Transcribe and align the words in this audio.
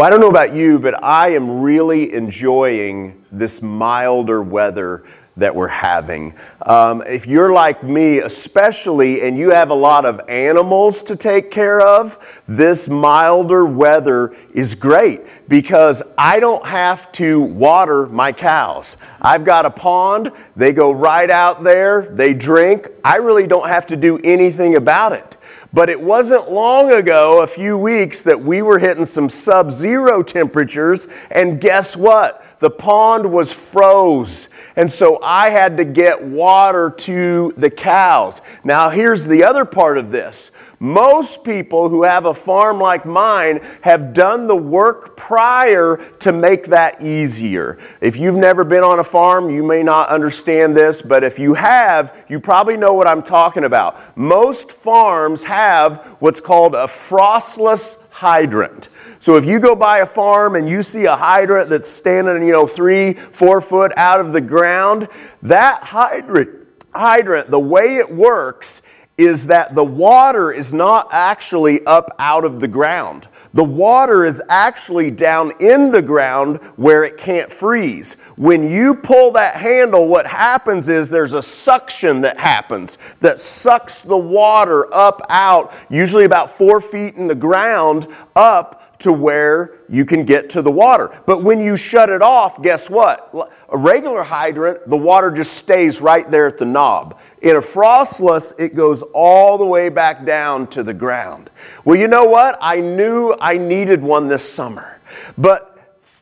Well, 0.00 0.06
I 0.06 0.10
don't 0.10 0.22
know 0.22 0.30
about 0.30 0.54
you, 0.54 0.78
but 0.78 1.04
I 1.04 1.34
am 1.34 1.60
really 1.60 2.14
enjoying 2.14 3.22
this 3.30 3.60
milder 3.60 4.42
weather 4.42 5.04
that 5.36 5.54
we're 5.54 5.68
having. 5.68 6.34
Um, 6.62 7.02
if 7.06 7.26
you're 7.26 7.52
like 7.52 7.82
me, 7.82 8.20
especially, 8.20 9.20
and 9.20 9.36
you 9.36 9.50
have 9.50 9.68
a 9.68 9.74
lot 9.74 10.06
of 10.06 10.22
animals 10.26 11.02
to 11.02 11.16
take 11.16 11.50
care 11.50 11.82
of, 11.82 12.16
this 12.48 12.88
milder 12.88 13.66
weather 13.66 14.34
is 14.54 14.74
great 14.74 15.20
because 15.48 16.02
I 16.16 16.40
don't 16.40 16.64
have 16.64 17.12
to 17.12 17.38
water 17.42 18.06
my 18.06 18.32
cows. 18.32 18.96
I've 19.20 19.44
got 19.44 19.66
a 19.66 19.70
pond, 19.70 20.30
they 20.56 20.72
go 20.72 20.92
right 20.92 21.28
out 21.28 21.62
there, 21.62 22.06
they 22.10 22.32
drink. 22.32 22.88
I 23.04 23.16
really 23.16 23.46
don't 23.46 23.68
have 23.68 23.86
to 23.88 23.96
do 23.96 24.18
anything 24.24 24.76
about 24.76 25.12
it. 25.12 25.36
But 25.72 25.88
it 25.88 26.00
wasn't 26.00 26.50
long 26.50 26.90
ago, 26.90 27.42
a 27.42 27.46
few 27.46 27.78
weeks, 27.78 28.24
that 28.24 28.40
we 28.40 28.60
were 28.60 28.78
hitting 28.78 29.04
some 29.04 29.28
sub 29.28 29.70
zero 29.70 30.22
temperatures, 30.22 31.06
and 31.30 31.60
guess 31.60 31.96
what? 31.96 32.44
The 32.58 32.70
pond 32.70 33.32
was 33.32 33.52
froze. 33.52 34.48
And 34.76 34.90
so 34.90 35.20
I 35.22 35.50
had 35.50 35.76
to 35.78 35.84
get 35.84 36.22
water 36.22 36.90
to 36.90 37.54
the 37.56 37.70
cows. 37.70 38.40
Now, 38.64 38.90
here's 38.90 39.24
the 39.24 39.44
other 39.44 39.64
part 39.64 39.96
of 39.96 40.10
this. 40.10 40.50
Most 40.82 41.44
people 41.44 41.90
who 41.90 42.04
have 42.04 42.24
a 42.24 42.32
farm 42.32 42.80
like 42.80 43.04
mine 43.04 43.60
have 43.82 44.14
done 44.14 44.46
the 44.46 44.56
work 44.56 45.14
prior 45.14 45.98
to 46.20 46.32
make 46.32 46.68
that 46.68 47.02
easier. 47.02 47.76
If 48.00 48.16
you've 48.16 48.36
never 48.36 48.64
been 48.64 48.82
on 48.82 48.98
a 48.98 49.04
farm, 49.04 49.50
you 49.50 49.62
may 49.62 49.82
not 49.82 50.08
understand 50.08 50.74
this, 50.74 51.02
but 51.02 51.22
if 51.22 51.38
you 51.38 51.52
have, 51.52 52.24
you 52.30 52.40
probably 52.40 52.78
know 52.78 52.94
what 52.94 53.06
I'm 53.06 53.22
talking 53.22 53.64
about. 53.64 54.16
Most 54.16 54.72
farms 54.72 55.44
have 55.44 55.98
what's 56.20 56.40
called 56.40 56.74
a 56.74 56.86
frostless 56.86 57.98
hydrant. 58.08 58.88
So 59.18 59.36
if 59.36 59.44
you 59.44 59.60
go 59.60 59.76
by 59.76 59.98
a 59.98 60.06
farm 60.06 60.56
and 60.56 60.66
you 60.66 60.82
see 60.82 61.04
a 61.04 61.14
hydrant 61.14 61.68
that's 61.68 61.90
standing, 61.90 62.42
you 62.46 62.52
know, 62.52 62.66
three, 62.66 63.12
four 63.12 63.60
foot 63.60 63.92
out 63.98 64.18
of 64.18 64.32
the 64.32 64.40
ground, 64.40 65.08
that 65.42 65.82
hydrant, 65.82 66.48
hydrant, 66.94 67.50
the 67.50 67.60
way 67.60 67.96
it 67.96 68.10
works 68.10 68.80
is 69.18 69.46
that 69.48 69.74
the 69.74 69.84
water 69.84 70.52
is 70.52 70.72
not 70.72 71.08
actually 71.12 71.84
up 71.86 72.14
out 72.18 72.44
of 72.44 72.60
the 72.60 72.68
ground. 72.68 73.28
The 73.52 73.64
water 73.64 74.24
is 74.24 74.40
actually 74.48 75.10
down 75.10 75.52
in 75.58 75.90
the 75.90 76.00
ground 76.00 76.58
where 76.76 77.02
it 77.02 77.16
can't 77.16 77.52
freeze. 77.52 78.14
When 78.36 78.70
you 78.70 78.94
pull 78.94 79.32
that 79.32 79.56
handle, 79.56 80.06
what 80.06 80.26
happens 80.26 80.88
is 80.88 81.08
there's 81.08 81.32
a 81.32 81.42
suction 81.42 82.20
that 82.20 82.38
happens 82.38 82.96
that 83.18 83.40
sucks 83.40 84.02
the 84.02 84.16
water 84.16 84.92
up 84.94 85.20
out, 85.28 85.74
usually 85.88 86.24
about 86.24 86.50
four 86.50 86.80
feet 86.80 87.16
in 87.16 87.26
the 87.26 87.34
ground, 87.34 88.06
up 88.36 88.79
to 89.00 89.12
where 89.12 89.80
you 89.88 90.04
can 90.04 90.24
get 90.24 90.48
to 90.50 90.62
the 90.62 90.70
water. 90.70 91.20
But 91.26 91.42
when 91.42 91.60
you 91.60 91.76
shut 91.76 92.10
it 92.10 92.22
off, 92.22 92.62
guess 92.62 92.88
what? 92.88 93.34
A 93.68 93.76
regular 93.76 94.22
hydrant, 94.22 94.88
the 94.88 94.96
water 94.96 95.30
just 95.30 95.54
stays 95.54 96.00
right 96.00 96.30
there 96.30 96.46
at 96.46 96.58
the 96.58 96.66
knob. 96.66 97.18
In 97.42 97.56
a 97.56 97.62
frostless, 97.62 98.52
it 98.58 98.74
goes 98.74 99.02
all 99.14 99.58
the 99.58 99.64
way 99.64 99.88
back 99.88 100.24
down 100.24 100.66
to 100.68 100.82
the 100.82 100.94
ground. 100.94 101.50
Well, 101.84 101.96
you 101.96 102.08
know 102.08 102.24
what? 102.24 102.58
I 102.60 102.80
knew 102.80 103.34
I 103.40 103.56
needed 103.56 104.02
one 104.02 104.28
this 104.28 104.48
summer. 104.48 105.00
But 105.38 105.66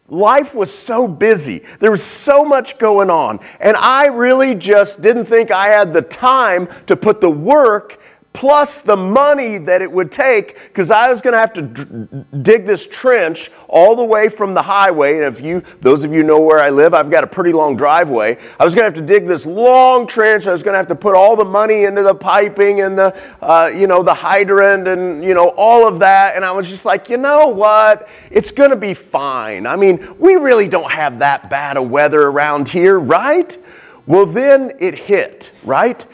life 0.08 0.54
was 0.54 0.72
so 0.72 1.08
busy. 1.08 1.64
There 1.80 1.90
was 1.90 2.04
so 2.04 2.44
much 2.44 2.78
going 2.78 3.10
on. 3.10 3.40
And 3.60 3.76
I 3.76 4.06
really 4.06 4.54
just 4.54 5.02
didn't 5.02 5.26
think 5.26 5.50
I 5.50 5.68
had 5.68 5.92
the 5.92 6.02
time 6.02 6.68
to 6.86 6.96
put 6.96 7.20
the 7.20 7.30
work 7.30 8.00
plus 8.38 8.78
the 8.78 8.96
money 8.96 9.58
that 9.58 9.82
it 9.82 9.90
would 9.90 10.12
take 10.12 10.62
because 10.68 10.92
I 10.92 11.10
was 11.10 11.20
going 11.20 11.32
to 11.32 11.40
have 11.40 11.52
to 11.54 12.24
dig 12.40 12.66
this 12.66 12.86
trench 12.86 13.50
all 13.66 13.96
the 13.96 14.04
way 14.04 14.28
from 14.28 14.54
the 14.54 14.62
highway. 14.62 15.16
And 15.16 15.24
if 15.24 15.40
you, 15.40 15.60
those 15.80 16.04
of 16.04 16.12
you 16.12 16.22
know 16.22 16.40
where 16.40 16.60
I 16.60 16.70
live, 16.70 16.94
I've 16.94 17.10
got 17.10 17.24
a 17.24 17.26
pretty 17.26 17.52
long 17.52 17.76
driveway. 17.76 18.38
I 18.60 18.64
was 18.64 18.76
going 18.76 18.92
to 18.92 18.96
have 18.96 19.06
to 19.06 19.12
dig 19.12 19.26
this 19.26 19.44
long 19.44 20.06
trench. 20.06 20.46
I 20.46 20.52
was 20.52 20.62
going 20.62 20.74
to 20.74 20.78
have 20.78 20.86
to 20.86 20.94
put 20.94 21.16
all 21.16 21.34
the 21.34 21.44
money 21.44 21.82
into 21.82 22.04
the 22.04 22.14
piping 22.14 22.82
and 22.82 22.96
the, 22.96 23.20
uh, 23.42 23.72
you 23.74 23.88
know, 23.88 24.04
the 24.04 24.14
hydrant 24.14 24.86
and, 24.86 25.24
you 25.24 25.34
know, 25.34 25.48
all 25.56 25.88
of 25.88 25.98
that. 25.98 26.36
And 26.36 26.44
I 26.44 26.52
was 26.52 26.68
just 26.68 26.84
like, 26.84 27.08
you 27.08 27.16
know 27.16 27.48
what? 27.48 28.08
It's 28.30 28.52
going 28.52 28.70
to 28.70 28.76
be 28.76 28.94
fine. 28.94 29.66
I 29.66 29.74
mean, 29.74 30.14
we 30.16 30.36
really 30.36 30.68
don't 30.68 30.92
have 30.92 31.18
that 31.18 31.50
bad 31.50 31.76
of 31.76 31.90
weather 31.90 32.22
around 32.28 32.68
here, 32.68 33.00
right? 33.00 33.58
Well, 34.06 34.26
then 34.26 34.74
it 34.78 34.94
hit, 34.94 35.50
right? 35.64 36.06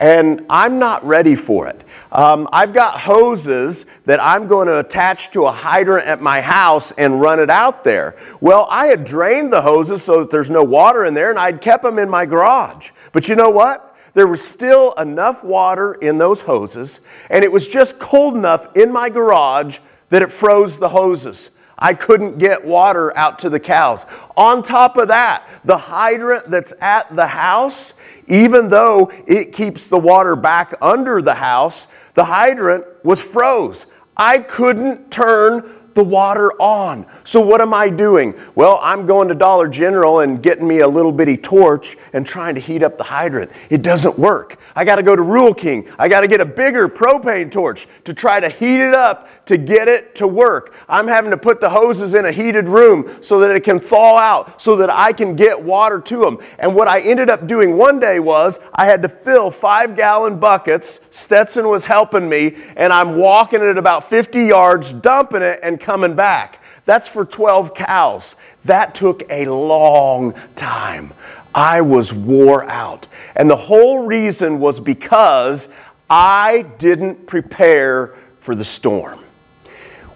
And 0.00 0.44
I'm 0.50 0.78
not 0.78 1.04
ready 1.04 1.34
for 1.34 1.68
it. 1.68 1.82
Um, 2.12 2.48
I've 2.52 2.72
got 2.72 3.00
hoses 3.00 3.86
that 4.04 4.22
I'm 4.22 4.46
going 4.46 4.66
to 4.68 4.78
attach 4.78 5.30
to 5.32 5.46
a 5.46 5.52
hydrant 5.52 6.06
at 6.06 6.20
my 6.20 6.40
house 6.40 6.92
and 6.92 7.20
run 7.20 7.40
it 7.40 7.50
out 7.50 7.84
there. 7.84 8.16
Well, 8.40 8.66
I 8.70 8.86
had 8.86 9.04
drained 9.04 9.52
the 9.52 9.62
hoses 9.62 10.02
so 10.02 10.20
that 10.20 10.30
there's 10.30 10.50
no 10.50 10.62
water 10.62 11.04
in 11.04 11.14
there, 11.14 11.30
and 11.30 11.38
I'd 11.38 11.60
kept 11.60 11.82
them 11.82 11.98
in 11.98 12.08
my 12.08 12.26
garage. 12.26 12.90
But 13.12 13.28
you 13.28 13.36
know 13.36 13.50
what? 13.50 13.96
There 14.14 14.26
was 14.26 14.46
still 14.46 14.92
enough 14.94 15.44
water 15.44 15.94
in 15.94 16.16
those 16.16 16.40
hoses, 16.40 17.00
and 17.28 17.44
it 17.44 17.52
was 17.52 17.68
just 17.68 17.98
cold 17.98 18.34
enough 18.34 18.74
in 18.74 18.90
my 18.90 19.10
garage 19.10 19.78
that 20.08 20.22
it 20.22 20.32
froze 20.32 20.78
the 20.78 20.88
hoses. 20.88 21.50
I 21.78 21.92
couldn't 21.92 22.38
get 22.38 22.64
water 22.64 23.14
out 23.16 23.38
to 23.40 23.50
the 23.50 23.60
cows. 23.60 24.06
On 24.36 24.62
top 24.62 24.96
of 24.96 25.08
that, 25.08 25.46
the 25.64 25.76
hydrant 25.76 26.50
that's 26.50 26.72
at 26.80 27.14
the 27.14 27.26
house 27.26 27.92
even 28.26 28.68
though 28.68 29.10
it 29.26 29.52
keeps 29.52 29.88
the 29.88 29.98
water 29.98 30.36
back 30.36 30.74
under 30.80 31.22
the 31.22 31.34
house, 31.34 31.86
the 32.14 32.24
hydrant 32.24 32.84
was 33.04 33.22
froze. 33.22 33.86
I 34.16 34.38
couldn't 34.38 35.10
turn 35.10 35.70
the 35.96 36.04
water 36.04 36.52
on. 36.62 37.06
So 37.24 37.40
what 37.40 37.60
am 37.60 37.74
I 37.74 37.88
doing? 37.88 38.34
Well, 38.54 38.78
I'm 38.82 39.06
going 39.06 39.26
to 39.28 39.34
Dollar 39.34 39.66
General 39.66 40.20
and 40.20 40.40
getting 40.40 40.68
me 40.68 40.80
a 40.80 40.88
little 40.88 41.10
bitty 41.10 41.38
torch 41.38 41.96
and 42.12 42.24
trying 42.24 42.54
to 42.54 42.60
heat 42.60 42.84
up 42.84 42.96
the 42.96 43.02
hydrant. 43.02 43.50
It 43.70 43.82
doesn't 43.82 44.16
work. 44.16 44.60
I 44.76 44.84
got 44.84 44.96
to 44.96 45.02
go 45.02 45.16
to 45.16 45.22
Rural 45.22 45.54
King. 45.54 45.90
I 45.98 46.08
got 46.08 46.20
to 46.20 46.28
get 46.28 46.40
a 46.40 46.44
bigger 46.44 46.88
propane 46.88 47.50
torch 47.50 47.88
to 48.04 48.14
try 48.14 48.38
to 48.38 48.48
heat 48.48 48.80
it 48.80 48.94
up 48.94 49.28
to 49.46 49.56
get 49.56 49.88
it 49.88 50.14
to 50.16 50.26
work. 50.26 50.74
I'm 50.88 51.06
having 51.08 51.30
to 51.30 51.36
put 51.36 51.60
the 51.60 51.70
hoses 51.70 52.14
in 52.14 52.26
a 52.26 52.32
heated 52.32 52.66
room 52.66 53.18
so 53.22 53.40
that 53.40 53.54
it 53.54 53.64
can 53.64 53.80
thaw 53.80 54.18
out 54.18 54.60
so 54.60 54.76
that 54.76 54.90
I 54.90 55.12
can 55.12 55.36
get 55.36 55.60
water 55.60 56.00
to 56.00 56.20
them. 56.20 56.38
And 56.58 56.74
what 56.74 56.88
I 56.88 57.00
ended 57.00 57.30
up 57.30 57.46
doing 57.46 57.76
one 57.76 57.98
day 57.98 58.20
was 58.20 58.60
I 58.74 58.86
had 58.86 59.02
to 59.02 59.08
fill 59.08 59.50
5-gallon 59.50 60.38
buckets. 60.38 61.00
Stetson 61.10 61.68
was 61.68 61.84
helping 61.84 62.28
me 62.28 62.56
and 62.76 62.92
I'm 62.92 63.16
walking 63.16 63.62
it 63.62 63.78
about 63.78 64.10
50 64.10 64.44
yards, 64.44 64.92
dumping 64.92 65.42
it 65.42 65.60
and 65.62 65.80
coming 65.86 66.16
back. 66.16 66.60
That's 66.84 67.08
for 67.08 67.24
12 67.24 67.72
cows. 67.72 68.34
That 68.64 68.92
took 68.96 69.22
a 69.30 69.46
long 69.46 70.34
time. 70.56 71.12
I 71.54 71.80
was 71.80 72.12
wore 72.12 72.68
out. 72.68 73.06
And 73.36 73.48
the 73.48 73.56
whole 73.56 74.04
reason 74.04 74.58
was 74.58 74.80
because 74.80 75.68
I 76.10 76.66
didn't 76.78 77.28
prepare 77.28 78.16
for 78.40 78.56
the 78.56 78.64
storm. 78.64 79.20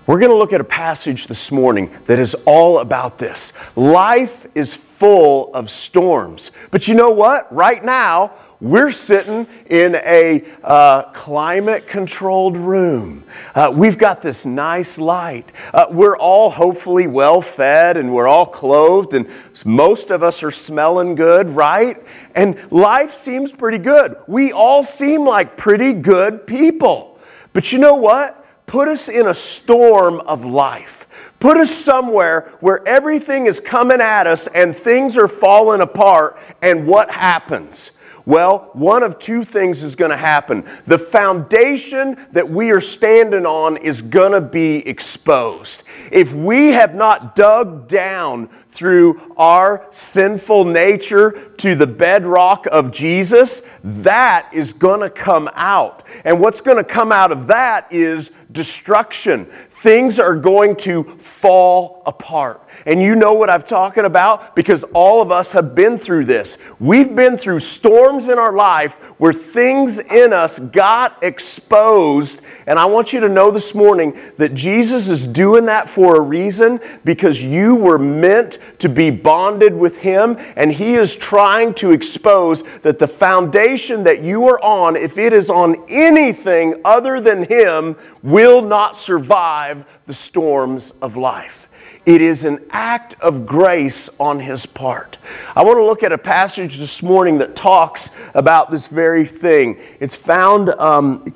We're 0.08 0.18
going 0.18 0.32
to 0.32 0.36
look 0.36 0.52
at 0.52 0.60
a 0.60 0.64
passage 0.64 1.28
this 1.28 1.52
morning 1.52 1.96
that 2.06 2.18
is 2.18 2.34
all 2.46 2.80
about 2.80 3.18
this. 3.18 3.52
Life 3.76 4.46
is 4.56 4.74
full 4.74 5.54
of 5.54 5.70
storms. 5.70 6.50
But 6.72 6.88
you 6.88 6.96
know 6.96 7.10
what? 7.10 7.52
Right 7.54 7.84
now, 7.84 8.32
we're 8.60 8.92
sitting 8.92 9.46
in 9.66 9.94
a 9.94 10.44
uh, 10.62 11.04
climate 11.12 11.86
controlled 11.86 12.56
room. 12.56 13.24
Uh, 13.54 13.72
we've 13.74 13.96
got 13.96 14.20
this 14.20 14.44
nice 14.44 14.98
light. 14.98 15.50
Uh, 15.72 15.86
we're 15.90 16.16
all 16.16 16.50
hopefully 16.50 17.06
well 17.06 17.40
fed 17.40 17.96
and 17.96 18.12
we're 18.12 18.28
all 18.28 18.44
clothed, 18.44 19.14
and 19.14 19.26
most 19.64 20.10
of 20.10 20.22
us 20.22 20.42
are 20.42 20.50
smelling 20.50 21.14
good, 21.14 21.48
right? 21.48 22.02
And 22.34 22.58
life 22.70 23.12
seems 23.12 23.50
pretty 23.50 23.78
good. 23.78 24.16
We 24.26 24.52
all 24.52 24.82
seem 24.82 25.24
like 25.24 25.56
pretty 25.56 25.94
good 25.94 26.46
people. 26.46 27.18
But 27.54 27.72
you 27.72 27.78
know 27.78 27.94
what? 27.94 28.36
Put 28.66 28.88
us 28.88 29.08
in 29.08 29.26
a 29.26 29.34
storm 29.34 30.20
of 30.20 30.44
life. 30.44 31.08
Put 31.40 31.56
us 31.56 31.74
somewhere 31.74 32.52
where 32.60 32.86
everything 32.86 33.46
is 33.46 33.58
coming 33.58 34.00
at 34.00 34.26
us 34.26 34.46
and 34.48 34.76
things 34.76 35.16
are 35.16 35.28
falling 35.28 35.80
apart, 35.80 36.38
and 36.60 36.86
what 36.86 37.10
happens? 37.10 37.92
Well, 38.26 38.70
one 38.74 39.02
of 39.02 39.18
two 39.18 39.44
things 39.44 39.82
is 39.82 39.96
going 39.96 40.10
to 40.10 40.16
happen. 40.16 40.68
The 40.86 40.98
foundation 40.98 42.16
that 42.32 42.48
we 42.48 42.70
are 42.70 42.80
standing 42.80 43.46
on 43.46 43.76
is 43.78 44.02
going 44.02 44.32
to 44.32 44.40
be 44.40 44.86
exposed. 44.86 45.82
If 46.12 46.32
we 46.32 46.68
have 46.68 46.94
not 46.94 47.34
dug 47.34 47.88
down 47.88 48.48
through 48.68 49.34
our 49.36 49.86
sinful 49.90 50.64
nature 50.64 51.52
to 51.58 51.74
the 51.74 51.86
bedrock 51.86 52.66
of 52.70 52.92
Jesus, 52.92 53.62
that 53.82 54.48
is 54.52 54.72
going 54.72 55.00
to 55.00 55.10
come 55.10 55.50
out. 55.54 56.04
And 56.24 56.40
what's 56.40 56.60
going 56.60 56.76
to 56.76 56.84
come 56.84 57.10
out 57.10 57.32
of 57.32 57.48
that 57.48 57.92
is 57.92 58.30
destruction. 58.52 59.50
Things 59.80 60.18
are 60.18 60.36
going 60.36 60.76
to 60.76 61.04
fall 61.04 62.02
apart. 62.04 62.60
And 62.86 63.02
you 63.02 63.14
know 63.14 63.32
what 63.32 63.50
I'm 63.50 63.62
talking 63.62 64.04
about 64.04 64.54
because 64.54 64.84
all 64.94 65.22
of 65.22 65.30
us 65.30 65.52
have 65.52 65.74
been 65.74 65.96
through 65.96 66.26
this. 66.26 66.58
We've 66.78 67.14
been 67.14 67.36
through 67.36 67.60
storms 67.60 68.28
in 68.28 68.38
our 68.38 68.54
life 68.54 68.98
where 69.18 69.32
things 69.32 69.98
in 69.98 70.32
us 70.32 70.58
got 70.58 71.22
exposed. 71.22 72.40
And 72.66 72.78
I 72.78 72.84
want 72.86 73.12
you 73.12 73.20
to 73.20 73.28
know 73.28 73.50
this 73.50 73.74
morning 73.74 74.18
that 74.36 74.54
Jesus 74.54 75.08
is 75.08 75.26
doing 75.26 75.66
that 75.66 75.88
for 75.88 76.16
a 76.16 76.20
reason 76.20 76.80
because 77.04 77.42
you 77.42 77.74
were 77.74 77.98
meant 77.98 78.58
to 78.78 78.88
be 78.88 79.10
bonded 79.10 79.74
with 79.74 79.98
Him. 79.98 80.36
And 80.56 80.72
He 80.72 80.94
is 80.94 81.16
trying 81.16 81.74
to 81.74 81.92
expose 81.92 82.62
that 82.82 82.98
the 82.98 83.08
foundation 83.08 84.04
that 84.04 84.22
you 84.22 84.46
are 84.46 84.62
on, 84.62 84.96
if 84.96 85.18
it 85.18 85.32
is 85.32 85.50
on 85.50 85.84
anything 85.88 86.80
other 86.84 87.20
than 87.20 87.44
Him, 87.44 87.96
will 88.22 88.62
not 88.62 88.96
survive 88.96 89.84
the 90.06 90.14
storms 90.14 90.92
of 91.02 91.16
life. 91.16 91.68
It 92.06 92.22
is 92.22 92.44
an 92.44 92.64
act 92.70 93.14
of 93.20 93.46
grace 93.46 94.08
on 94.18 94.40
his 94.40 94.66
part. 94.66 95.18
I 95.54 95.62
want 95.62 95.76
to 95.76 95.84
look 95.84 96.02
at 96.02 96.12
a 96.12 96.18
passage 96.18 96.78
this 96.78 97.02
morning 97.02 97.38
that 97.38 97.54
talks 97.54 98.10
about 98.34 98.70
this 98.70 98.88
very 98.88 99.26
thing. 99.26 99.78
It's 100.00 100.16
found 100.16 100.70
um, 100.70 101.32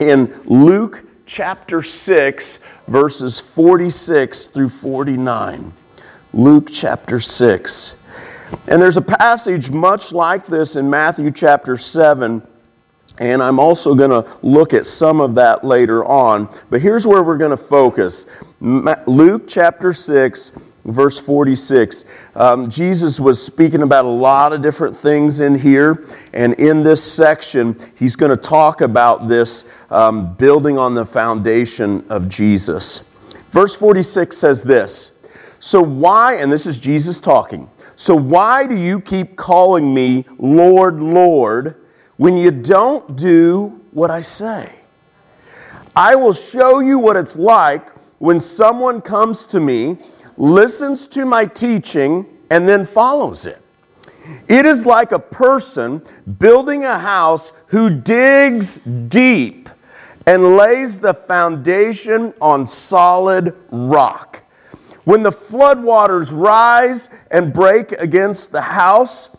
in 0.00 0.40
Luke 0.44 1.04
chapter 1.26 1.82
6, 1.82 2.58
verses 2.88 3.38
46 3.38 4.48
through 4.48 4.68
49. 4.68 5.72
Luke 6.32 6.68
chapter 6.70 7.20
6. 7.20 7.94
And 8.66 8.82
there's 8.82 8.96
a 8.96 9.02
passage 9.02 9.70
much 9.70 10.12
like 10.12 10.44
this 10.44 10.74
in 10.74 10.90
Matthew 10.90 11.30
chapter 11.30 11.76
7 11.76 12.42
and 13.20 13.42
I'm 13.42 13.60
also 13.60 13.94
going 13.94 14.10
to 14.10 14.26
look 14.42 14.72
at 14.72 14.86
some 14.86 15.20
of 15.20 15.34
that 15.34 15.62
later 15.62 16.04
on. 16.06 16.48
But 16.70 16.80
here's 16.80 17.06
where 17.06 17.22
we're 17.22 17.36
going 17.36 17.50
to 17.50 17.56
focus 17.56 18.26
Luke 18.60 19.44
chapter 19.46 19.92
6, 19.92 20.52
verse 20.86 21.18
46. 21.18 22.06
Um, 22.34 22.70
Jesus 22.70 23.20
was 23.20 23.40
speaking 23.42 23.82
about 23.82 24.06
a 24.06 24.08
lot 24.08 24.54
of 24.54 24.62
different 24.62 24.96
things 24.96 25.40
in 25.40 25.58
here. 25.58 26.06
And 26.32 26.54
in 26.54 26.82
this 26.82 27.02
section, 27.02 27.78
he's 27.94 28.16
going 28.16 28.30
to 28.30 28.36
talk 28.36 28.80
about 28.80 29.28
this 29.28 29.64
um, 29.90 30.34
building 30.34 30.78
on 30.78 30.94
the 30.94 31.04
foundation 31.04 32.04
of 32.08 32.28
Jesus. 32.28 33.02
Verse 33.50 33.74
46 33.74 34.36
says 34.36 34.62
this 34.62 35.12
So 35.58 35.82
why, 35.82 36.36
and 36.36 36.50
this 36.50 36.66
is 36.66 36.80
Jesus 36.80 37.20
talking, 37.20 37.68
so 37.96 38.14
why 38.14 38.66
do 38.66 38.78
you 38.78 38.98
keep 38.98 39.36
calling 39.36 39.92
me 39.92 40.24
Lord, 40.38 41.00
Lord? 41.00 41.79
When 42.20 42.36
you 42.36 42.50
don't 42.50 43.16
do 43.16 43.80
what 43.92 44.10
I 44.10 44.20
say. 44.20 44.70
I 45.96 46.14
will 46.14 46.34
show 46.34 46.80
you 46.80 46.98
what 46.98 47.16
it's 47.16 47.38
like 47.38 47.88
when 48.18 48.38
someone 48.38 49.00
comes 49.00 49.46
to 49.46 49.58
me, 49.58 49.96
listens 50.36 51.08
to 51.08 51.24
my 51.24 51.46
teaching, 51.46 52.26
and 52.50 52.68
then 52.68 52.84
follows 52.84 53.46
it. 53.46 53.62
It 54.48 54.66
is 54.66 54.84
like 54.84 55.12
a 55.12 55.18
person 55.18 56.02
building 56.38 56.84
a 56.84 56.98
house 56.98 57.54
who 57.68 57.88
digs 57.88 58.80
deep 59.08 59.70
and 60.26 60.58
lays 60.58 61.00
the 61.00 61.14
foundation 61.14 62.34
on 62.42 62.66
solid 62.66 63.56
rock. 63.70 64.42
When 65.04 65.22
the 65.22 65.32
floodwaters 65.32 66.38
rise 66.38 67.08
and 67.30 67.50
break 67.50 67.92
against 67.92 68.52
the 68.52 68.60
house, 68.60 69.30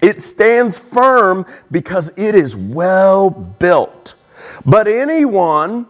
it 0.00 0.22
stands 0.22 0.78
firm 0.78 1.46
because 1.70 2.12
it 2.16 2.34
is 2.34 2.54
well 2.54 3.30
built. 3.30 4.14
But 4.64 4.88
anyone 4.88 5.86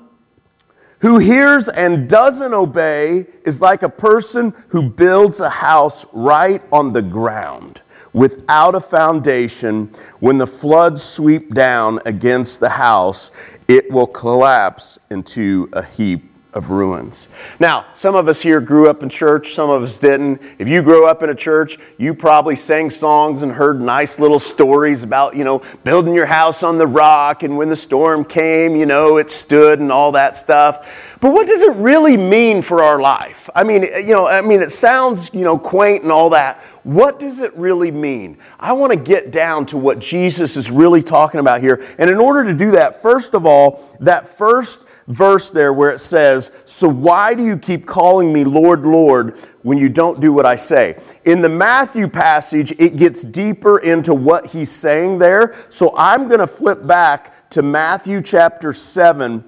who 1.01 1.19
hears 1.19 1.69
and 1.69 2.09
doesn't 2.09 2.55
obey 2.55 3.27
is 3.45 3.61
like 3.61 3.83
a 3.83 3.89
person 3.89 4.55
who 4.69 4.83
builds 4.83 5.41
a 5.41 5.51
house 5.51 6.07
right 6.13 6.63
on 6.73 6.93
the 6.93 7.03
ground 7.03 7.83
without 8.13 8.75
a 8.75 8.81
foundation. 8.81 9.93
When 10.21 10.39
the 10.39 10.47
floods 10.47 11.03
sweep 11.03 11.53
down 11.55 12.01
against 12.07 12.61
the 12.61 12.69
house, 12.69 13.31
it 13.69 13.91
will 13.91 14.07
collapse 14.07 14.99
into 15.11 15.69
a 15.73 15.85
heap 15.85 16.36
of 16.57 16.71
ruins. 16.71 17.29
Now, 17.61 17.85
some 17.93 18.15
of 18.15 18.29
us 18.29 18.41
here 18.41 18.63
grew 18.63 18.89
up 18.89 19.03
in 19.03 19.11
church, 19.11 19.53
some 19.53 19.69
of 19.69 19.83
us 19.83 19.99
didn't. 19.99 20.41
If 20.59 20.67
you 20.67 20.83
grew 20.83 21.07
up 21.07 21.23
in 21.23 21.29
a 21.29 21.35
church, 21.35 21.79
you 21.99 22.15
probably 22.15 22.57
sang 22.57 22.89
songs 22.89 23.43
and 23.43 23.53
heard 23.53 23.81
nice 23.81 24.19
little 24.19 24.39
stories 24.39 25.03
about, 25.03 25.37
you 25.37 25.45
know, 25.45 25.63
building 25.85 26.15
your 26.15 26.25
house 26.25 26.63
on 26.63 26.79
the 26.79 26.87
rock 26.87 27.43
and 27.43 27.59
when 27.59 27.69
the 27.69 27.77
storm 27.77 28.25
came, 28.25 28.75
you 28.75 28.87
know, 28.87 29.19
it 29.19 29.31
stood 29.31 29.81
and 29.81 29.93
all 29.93 30.13
that 30.13 30.35
stuff. 30.35 30.89
But 31.21 31.33
what 31.33 31.47
does 31.47 31.61
it 31.61 31.77
really 31.77 32.17
mean 32.17 32.63
for 32.63 32.83
our 32.83 33.01
life? 33.01 33.51
I 33.55 33.63
mean, 33.63 33.85
eh, 33.85 33.99
you 33.99 34.15
know, 34.15 34.27
I 34.27 34.41
mean 34.41 34.63
it 34.63 34.73
sounds, 34.73 35.33
you 35.35 35.45
know, 35.45 35.59
quaint 35.59 36.05
and 36.05 36.11
all 36.13 36.31
that. 36.31 36.63
What 36.85 37.21
does 37.21 37.41
it 37.41 37.55
really 37.55 37.91
mean? 37.91 38.39
I 38.59 38.73
want 38.73 38.93
to 38.93 38.99
get 38.99 39.31
down 39.31 39.67
to 39.67 39.77
what 39.77 39.99
Jesus 39.99 40.57
is 40.57 40.71
really 40.71 41.03
talking 41.03 41.41
about 41.41 41.61
here. 41.61 41.85
And 41.99 42.09
in 42.09 42.17
order 42.17 42.45
to 42.45 42.55
do 42.55 42.71
that, 42.71 43.03
first 43.03 43.35
of 43.35 43.45
all, 43.45 43.95
that 44.01 44.27
first 44.27 44.86
verse 45.09 45.51
there 45.51 45.73
where 45.73 45.91
it 45.91 46.01
says, 46.01 46.51
So 46.65 46.89
why 46.89 47.35
do 47.35 47.45
you 47.45 47.57
keep 47.57 47.87
calling 47.87 48.33
me 48.33 48.45
Lord, 48.45 48.85
Lord 48.85 49.39
when 49.63 49.79
you 49.79 49.89
don't 49.89 50.21
do 50.21 50.33
what 50.33 50.47
I 50.47 50.57
say? 50.57 51.01
In 51.25 51.41
the 51.41 51.49
Matthew 51.49 52.09
passage, 52.09 52.73
it 52.79 52.97
gets 52.97 53.23
deeper 53.23 53.79
into 53.79 54.15
what 54.15 54.47
he's 54.47 54.71
saying 54.71 55.19
there. 55.19 55.57
So 55.69 55.95
I'm 55.97 56.29
going 56.29 56.41
to 56.41 56.47
flip 56.47 56.87
back 56.87 57.51
to 57.51 57.63
Matthew 57.63 58.21
chapter 58.21 58.73
7. 58.73 59.45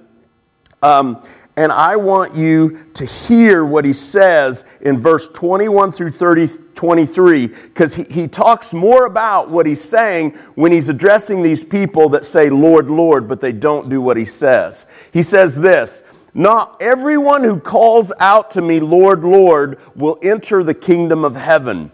Um, 0.81 1.23
and 1.59 1.73
I 1.73 1.97
want 1.97 2.35
you 2.35 2.85
to 2.93 3.03
hear 3.03 3.65
what 3.65 3.83
he 3.83 3.91
says 3.91 4.63
in 4.79 4.97
verse 4.97 5.27
21 5.27 5.91
through 5.91 6.11
30, 6.11 6.47
23, 6.73 7.47
because 7.47 7.93
he, 7.93 8.03
he 8.03 8.29
talks 8.29 8.73
more 8.73 9.07
about 9.07 9.49
what 9.49 9.65
he's 9.65 9.81
saying 9.81 10.29
when 10.55 10.71
he's 10.71 10.87
addressing 10.87 11.43
these 11.43 11.61
people 11.61 12.07
that 12.09 12.25
say, 12.25 12.49
Lord, 12.49 12.89
Lord, 12.89 13.27
but 13.27 13.41
they 13.41 13.51
don't 13.51 13.89
do 13.89 13.99
what 13.99 14.15
he 14.15 14.23
says. 14.23 14.85
He 15.11 15.21
says 15.21 15.59
this 15.59 16.03
Not 16.33 16.81
everyone 16.81 17.43
who 17.43 17.59
calls 17.59 18.13
out 18.21 18.51
to 18.51 18.61
me, 18.61 18.79
Lord, 18.79 19.25
Lord, 19.25 19.79
will 19.95 20.17
enter 20.21 20.63
the 20.63 20.73
kingdom 20.73 21.25
of 21.25 21.35
heaven. 21.35 21.91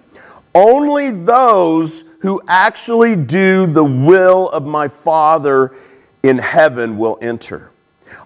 Only 0.54 1.10
those 1.10 2.04
who 2.20 2.40
actually 2.48 3.16
do 3.16 3.66
the 3.66 3.84
will 3.84 4.48
of 4.50 4.64
my 4.64 4.88
Father 4.88 5.76
in 6.22 6.38
heaven 6.38 7.00
will 7.00 7.18
enter. 7.20 7.72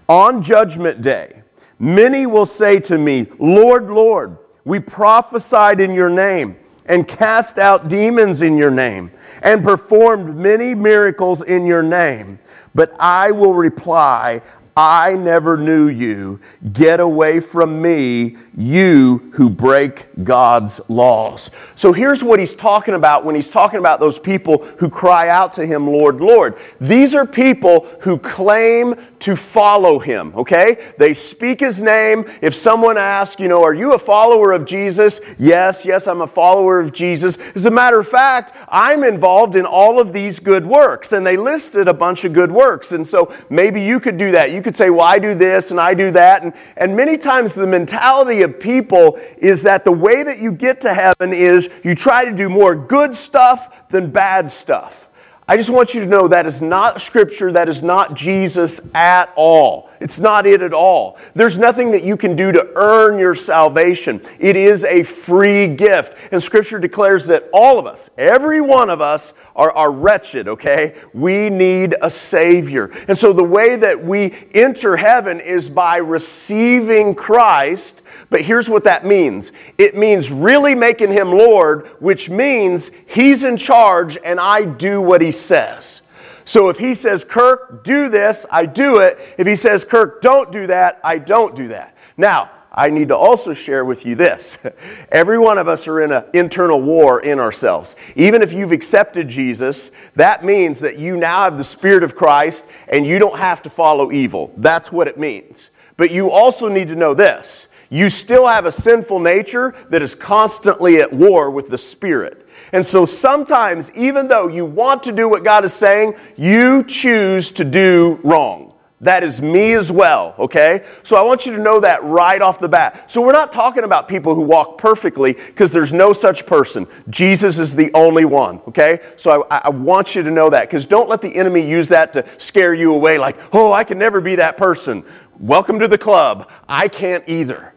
On 0.09 0.41
judgment 0.41 1.03
day, 1.03 1.43
many 1.77 2.25
will 2.25 2.47
say 2.47 2.79
to 2.79 2.97
me, 2.97 3.27
Lord, 3.37 3.91
Lord, 3.91 4.39
we 4.65 4.79
prophesied 4.79 5.79
in 5.79 5.93
your 5.93 6.09
name 6.09 6.57
and 6.87 7.07
cast 7.07 7.59
out 7.59 7.89
demons 7.89 8.41
in 8.41 8.57
your 8.57 8.71
name 8.71 9.11
and 9.43 9.63
performed 9.63 10.35
many 10.35 10.73
miracles 10.73 11.43
in 11.43 11.67
your 11.67 11.83
name. 11.83 12.39
But 12.73 12.95
I 12.99 13.29
will 13.29 13.53
reply, 13.53 14.41
I 14.75 15.13
never 15.13 15.57
knew 15.57 15.89
you. 15.89 16.39
Get 16.71 16.99
away 16.99 17.39
from 17.39 17.81
me, 17.81 18.37
you 18.55 19.31
who 19.33 19.49
break 19.49 20.07
God's 20.23 20.81
laws. 20.89 21.51
So 21.75 21.93
here's 21.93 22.23
what 22.23 22.39
he's 22.39 22.55
talking 22.55 22.93
about 22.93 23.25
when 23.25 23.35
he's 23.35 23.49
talking 23.49 23.79
about 23.79 23.99
those 23.99 24.19
people 24.19 24.65
who 24.77 24.89
cry 24.89 25.29
out 25.29 25.53
to 25.53 25.65
him, 25.65 25.87
Lord, 25.87 26.21
Lord. 26.21 26.57
These 26.79 27.15
are 27.15 27.25
people 27.25 27.87
who 28.01 28.17
claim 28.17 28.95
to 29.19 29.35
follow 29.35 29.99
him, 29.99 30.33
okay? 30.35 30.93
They 30.97 31.13
speak 31.13 31.59
his 31.59 31.81
name. 31.81 32.25
If 32.41 32.55
someone 32.55 32.97
asks, 32.97 33.39
you 33.39 33.47
know, 33.47 33.63
are 33.63 33.73
you 33.73 33.93
a 33.93 33.99
follower 33.99 34.53
of 34.53 34.65
Jesus? 34.65 35.19
Yes, 35.37 35.85
yes, 35.85 36.07
I'm 36.07 36.21
a 36.21 36.27
follower 36.27 36.79
of 36.79 36.93
Jesus. 36.93 37.37
As 37.53 37.65
a 37.65 37.71
matter 37.71 37.99
of 37.99 38.07
fact, 38.07 38.55
I'm 38.69 39.03
involved 39.03 39.55
in 39.55 39.65
all 39.65 39.99
of 39.99 40.13
these 40.13 40.39
good 40.39 40.65
works. 40.65 41.11
And 41.11 41.25
they 41.25 41.35
listed 41.35 41.87
a 41.87 41.93
bunch 41.93 42.23
of 42.23 42.33
good 42.33 42.51
works. 42.51 42.93
And 42.93 43.05
so 43.05 43.33
maybe 43.49 43.81
you 43.81 43.99
could 43.99 44.17
do 44.17 44.31
that. 44.31 44.51
You 44.51 44.58
could 44.61 44.77
say, 44.77 44.89
well, 44.89 45.05
I 45.05 45.19
do 45.19 45.35
this 45.35 45.71
and 45.71 45.79
I 45.79 45.93
do 45.93 46.11
that. 46.11 46.43
And, 46.43 46.53
and 46.77 46.95
many 46.95 47.17
times 47.17 47.53
the 47.53 47.67
mentality 47.67 48.41
of 48.41 48.59
people 48.59 49.19
is 49.37 49.63
that 49.63 49.85
the 49.85 49.91
way 49.91 50.23
that 50.23 50.39
you 50.39 50.51
get 50.51 50.81
to 50.81 50.93
heaven 50.93 51.33
is 51.33 51.69
you 51.83 51.95
try 51.95 52.25
to 52.25 52.35
do 52.35 52.49
more 52.49 52.75
good 52.75 53.15
stuff 53.15 53.87
than 53.89 54.11
bad 54.11 54.51
stuff. 54.51 55.07
I 55.47 55.57
just 55.57 55.71
want 55.71 55.95
you 55.95 56.01
to 56.01 56.05
know 56.05 56.27
that 56.27 56.45
is 56.45 56.61
not 56.61 57.01
scripture, 57.01 57.51
that 57.53 57.67
is 57.69 57.81
not 57.81 58.13
Jesus 58.13 58.81
at 58.93 59.33
all. 59.35 59.88
It's 59.99 60.19
not 60.19 60.45
it 60.45 60.61
at 60.61 60.73
all. 60.73 61.17
There's 61.33 61.57
nothing 61.57 61.91
that 61.91 62.03
you 62.03 62.17
can 62.17 62.35
do 62.35 62.51
to 62.51 62.71
earn 62.75 63.19
your 63.19 63.35
salvation. 63.35 64.21
It 64.39 64.55
is 64.55 64.83
a 64.83 65.03
free 65.03 65.67
gift. 65.67 66.17
And 66.31 66.41
scripture 66.41 66.79
declares 66.79 67.25
that 67.27 67.49
all 67.53 67.79
of 67.79 67.85
us, 67.85 68.09
every 68.17 68.61
one 68.61 68.89
of 68.89 69.01
us, 69.01 69.33
are, 69.55 69.71
are 69.73 69.91
wretched, 69.91 70.47
okay? 70.47 70.95
We 71.13 71.49
need 71.49 71.95
a 72.01 72.09
Savior. 72.09 72.91
And 73.09 73.17
so 73.17 73.33
the 73.33 73.43
way 73.43 73.75
that 73.75 74.03
we 74.03 74.33
enter 74.53 74.95
heaven 74.95 75.41
is 75.41 75.69
by 75.69 75.97
receiving 75.97 77.13
Christ 77.13 78.01
but 78.29 78.41
here's 78.41 78.69
what 78.69 78.83
that 78.83 79.05
means 79.05 79.51
it 79.77 79.97
means 79.97 80.31
really 80.31 80.75
making 80.75 81.11
him 81.11 81.31
Lord, 81.31 81.87
which 81.99 82.29
means 82.29 82.91
he's 83.07 83.43
in 83.43 83.57
charge 83.57 84.17
and 84.23 84.39
I 84.39 84.65
do 84.65 85.01
what 85.01 85.21
he 85.21 85.31
says. 85.31 86.01
So 86.49 86.69
if 86.69 86.79
he 86.79 86.95
says, 86.95 87.23
Kirk, 87.23 87.83
do 87.83 88.09
this, 88.09 88.43
I 88.49 88.65
do 88.65 88.97
it. 88.97 89.19
If 89.37 89.45
he 89.45 89.55
says, 89.55 89.85
Kirk, 89.85 90.19
don't 90.19 90.51
do 90.51 90.65
that, 90.65 90.99
I 91.03 91.19
don't 91.19 91.55
do 91.55 91.67
that. 91.67 91.95
Now, 92.17 92.49
I 92.71 92.89
need 92.89 93.09
to 93.09 93.15
also 93.15 93.53
share 93.53 93.85
with 93.85 94.03
you 94.03 94.15
this. 94.15 94.57
Every 95.11 95.37
one 95.37 95.59
of 95.59 95.67
us 95.67 95.87
are 95.87 96.01
in 96.01 96.11
an 96.11 96.25
internal 96.33 96.81
war 96.81 97.21
in 97.21 97.39
ourselves. 97.39 97.95
Even 98.15 98.41
if 98.41 98.51
you've 98.51 98.71
accepted 98.71 99.27
Jesus, 99.27 99.91
that 100.15 100.43
means 100.43 100.79
that 100.79 100.97
you 100.97 101.17
now 101.17 101.43
have 101.43 101.55
the 101.55 101.63
Spirit 101.63 102.01
of 102.01 102.15
Christ 102.15 102.65
and 102.87 103.05
you 103.05 103.19
don't 103.19 103.37
have 103.37 103.61
to 103.61 103.69
follow 103.69 104.11
evil. 104.11 104.51
That's 104.57 104.91
what 104.91 105.07
it 105.07 105.19
means. 105.19 105.69
But 105.97 106.09
you 106.09 106.31
also 106.31 106.67
need 106.67 106.87
to 106.87 106.95
know 106.95 107.13
this 107.13 107.67
you 107.89 108.09
still 108.09 108.47
have 108.47 108.65
a 108.65 108.71
sinful 108.71 109.19
nature 109.19 109.75
that 109.89 110.01
is 110.01 110.15
constantly 110.15 110.97
at 110.97 111.11
war 111.11 111.49
with 111.49 111.69
the 111.69 111.77
Spirit. 111.77 112.47
And 112.71 112.85
so 112.85 113.05
sometimes, 113.05 113.91
even 113.95 114.27
though 114.27 114.47
you 114.47 114.65
want 114.65 115.03
to 115.03 115.11
do 115.11 115.27
what 115.27 115.43
God 115.43 115.65
is 115.65 115.73
saying, 115.73 116.13
you 116.37 116.83
choose 116.83 117.51
to 117.51 117.63
do 117.63 118.19
wrong. 118.23 118.69
That 119.01 119.23
is 119.23 119.41
me 119.41 119.73
as 119.73 119.93
well, 119.93 120.35
okay? 120.37 120.85
So 121.03 121.15
I 121.15 121.21
want 121.21 121.45
you 121.45 121.55
to 121.55 121.61
know 121.61 121.79
that 121.79 122.03
right 122.03 122.41
off 122.41 122.59
the 122.59 122.67
bat. 122.67 123.09
So 123.09 123.21
we're 123.21 123.31
not 123.31 123.49
talking 123.49 123.85
about 123.85 124.09
people 124.09 124.35
who 124.35 124.41
walk 124.41 124.77
perfectly 124.77 125.31
because 125.31 125.71
there's 125.71 125.93
no 125.93 126.11
such 126.11 126.45
person. 126.45 126.85
Jesus 127.09 127.59
is 127.59 127.73
the 127.73 127.91
only 127.93 128.25
one, 128.25 128.59
okay? 128.67 128.99
So 129.15 129.47
I, 129.49 129.61
I 129.63 129.69
want 129.69 130.15
you 130.15 130.23
to 130.23 130.31
know 130.31 130.49
that 130.49 130.67
because 130.67 130.85
don't 130.85 131.07
let 131.07 131.21
the 131.21 131.33
enemy 131.33 131.65
use 131.65 131.87
that 131.87 132.11
to 132.11 132.25
scare 132.37 132.73
you 132.73 132.93
away 132.93 133.17
like, 133.17 133.37
oh, 133.53 133.71
I 133.71 133.85
can 133.85 133.97
never 133.97 134.19
be 134.19 134.35
that 134.35 134.57
person. 134.57 135.05
Welcome 135.39 135.79
to 135.79 135.87
the 135.87 135.97
club. 135.97 136.51
I 136.67 136.89
can't 136.89 137.23
either. 137.29 137.68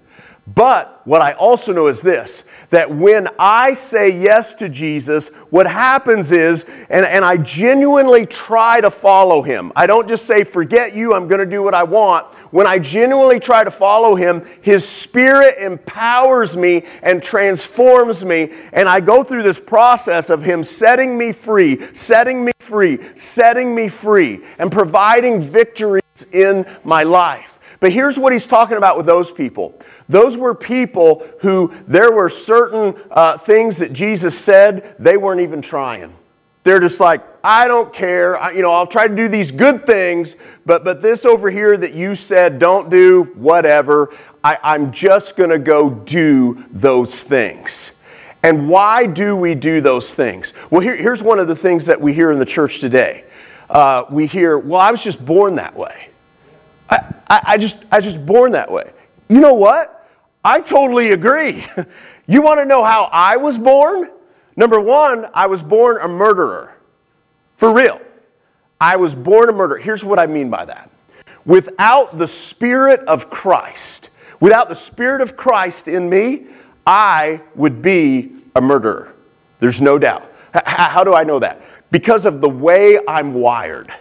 But 0.46 1.02
what 1.04 1.22
I 1.22 1.32
also 1.34 1.72
know 1.72 1.86
is 1.86 2.00
this 2.00 2.44
that 2.70 2.92
when 2.92 3.28
I 3.38 3.74
say 3.74 4.18
yes 4.18 4.54
to 4.54 4.68
Jesus, 4.68 5.28
what 5.50 5.66
happens 5.66 6.32
is, 6.32 6.64
and, 6.88 7.06
and 7.06 7.24
I 7.24 7.36
genuinely 7.36 8.26
try 8.26 8.80
to 8.80 8.90
follow 8.90 9.42
him. 9.42 9.72
I 9.76 9.86
don't 9.86 10.08
just 10.08 10.26
say, 10.26 10.42
forget 10.42 10.94
you, 10.94 11.14
I'm 11.14 11.28
going 11.28 11.40
to 11.40 11.46
do 11.46 11.62
what 11.62 11.74
I 11.74 11.82
want. 11.82 12.26
When 12.50 12.66
I 12.66 12.78
genuinely 12.78 13.40
try 13.40 13.62
to 13.62 13.70
follow 13.70 14.14
him, 14.14 14.44
his 14.62 14.86
spirit 14.86 15.58
empowers 15.58 16.56
me 16.56 16.86
and 17.02 17.22
transforms 17.22 18.24
me. 18.24 18.52
And 18.72 18.88
I 18.88 19.00
go 19.00 19.22
through 19.22 19.42
this 19.42 19.60
process 19.60 20.28
of 20.28 20.42
him 20.42 20.64
setting 20.64 21.16
me 21.16 21.32
free, 21.32 21.94
setting 21.94 22.44
me 22.44 22.52
free, 22.58 22.98
setting 23.14 23.74
me 23.74 23.88
free, 23.88 24.44
and 24.58 24.72
providing 24.72 25.42
victories 25.42 26.02
in 26.32 26.66
my 26.84 27.04
life. 27.04 27.58
But 27.82 27.90
here's 27.90 28.16
what 28.16 28.32
he's 28.32 28.46
talking 28.46 28.76
about 28.76 28.96
with 28.96 29.06
those 29.06 29.32
people. 29.32 29.76
Those 30.12 30.36
were 30.36 30.54
people 30.54 31.26
who 31.40 31.72
there 31.88 32.12
were 32.12 32.28
certain 32.28 32.94
uh, 33.10 33.38
things 33.38 33.78
that 33.78 33.94
Jesus 33.94 34.38
said 34.38 34.94
they 34.98 35.16
weren't 35.16 35.40
even 35.40 35.62
trying. 35.62 36.14
They're 36.64 36.80
just 36.80 37.00
like, 37.00 37.22
I 37.42 37.66
don't 37.66 37.94
care. 37.94 38.36
I, 38.36 38.50
you 38.50 38.60
know, 38.60 38.72
I'll 38.72 38.86
try 38.86 39.08
to 39.08 39.16
do 39.16 39.26
these 39.26 39.50
good 39.50 39.86
things, 39.86 40.36
but, 40.66 40.84
but 40.84 41.00
this 41.00 41.24
over 41.24 41.50
here 41.50 41.78
that 41.78 41.94
you 41.94 42.14
said 42.14 42.58
don't 42.58 42.90
do, 42.90 43.22
whatever, 43.36 44.14
I, 44.44 44.58
I'm 44.62 44.92
just 44.92 45.34
going 45.34 45.48
to 45.48 45.58
go 45.58 45.88
do 45.88 46.62
those 46.70 47.22
things. 47.22 47.92
And 48.42 48.68
why 48.68 49.06
do 49.06 49.34
we 49.34 49.54
do 49.54 49.80
those 49.80 50.12
things? 50.12 50.52
Well, 50.70 50.82
here, 50.82 50.94
here's 50.94 51.22
one 51.22 51.38
of 51.38 51.48
the 51.48 51.56
things 51.56 51.86
that 51.86 51.98
we 51.98 52.12
hear 52.12 52.30
in 52.30 52.38
the 52.38 52.44
church 52.44 52.80
today. 52.80 53.24
Uh, 53.70 54.04
we 54.10 54.26
hear, 54.26 54.58
well, 54.58 54.80
I 54.80 54.90
was 54.90 55.02
just 55.02 55.24
born 55.24 55.54
that 55.54 55.74
way. 55.74 56.10
I, 56.90 56.96
I, 57.30 57.40
I, 57.44 57.56
just, 57.56 57.82
I 57.90 57.96
was 57.96 58.04
just 58.04 58.26
born 58.26 58.52
that 58.52 58.70
way. 58.70 58.92
You 59.30 59.40
know 59.40 59.54
what? 59.54 60.00
I 60.44 60.60
totally 60.60 61.12
agree. 61.12 61.66
you 62.26 62.42
want 62.42 62.60
to 62.60 62.64
know 62.64 62.84
how 62.84 63.08
I 63.12 63.36
was 63.36 63.58
born? 63.58 64.10
Number 64.56 64.80
one, 64.80 65.26
I 65.32 65.46
was 65.46 65.62
born 65.62 65.98
a 66.00 66.08
murderer. 66.08 66.76
For 67.56 67.72
real. 67.72 68.00
I 68.80 68.96
was 68.96 69.14
born 69.14 69.48
a 69.48 69.52
murderer. 69.52 69.78
Here's 69.78 70.04
what 70.04 70.18
I 70.18 70.26
mean 70.26 70.50
by 70.50 70.64
that. 70.64 70.90
Without 71.44 72.18
the 72.18 72.26
Spirit 72.26 73.00
of 73.06 73.30
Christ, 73.30 74.10
without 74.40 74.68
the 74.68 74.74
Spirit 74.74 75.20
of 75.20 75.36
Christ 75.36 75.86
in 75.88 76.10
me, 76.10 76.46
I 76.86 77.40
would 77.54 77.80
be 77.80 78.32
a 78.56 78.60
murderer. 78.60 79.14
There's 79.60 79.80
no 79.80 79.98
doubt. 79.98 80.28
How 80.52 81.04
do 81.04 81.14
I 81.14 81.24
know 81.24 81.38
that? 81.38 81.62
Because 81.90 82.26
of 82.26 82.40
the 82.40 82.48
way 82.48 82.98
I'm 83.06 83.34
wired. 83.34 83.92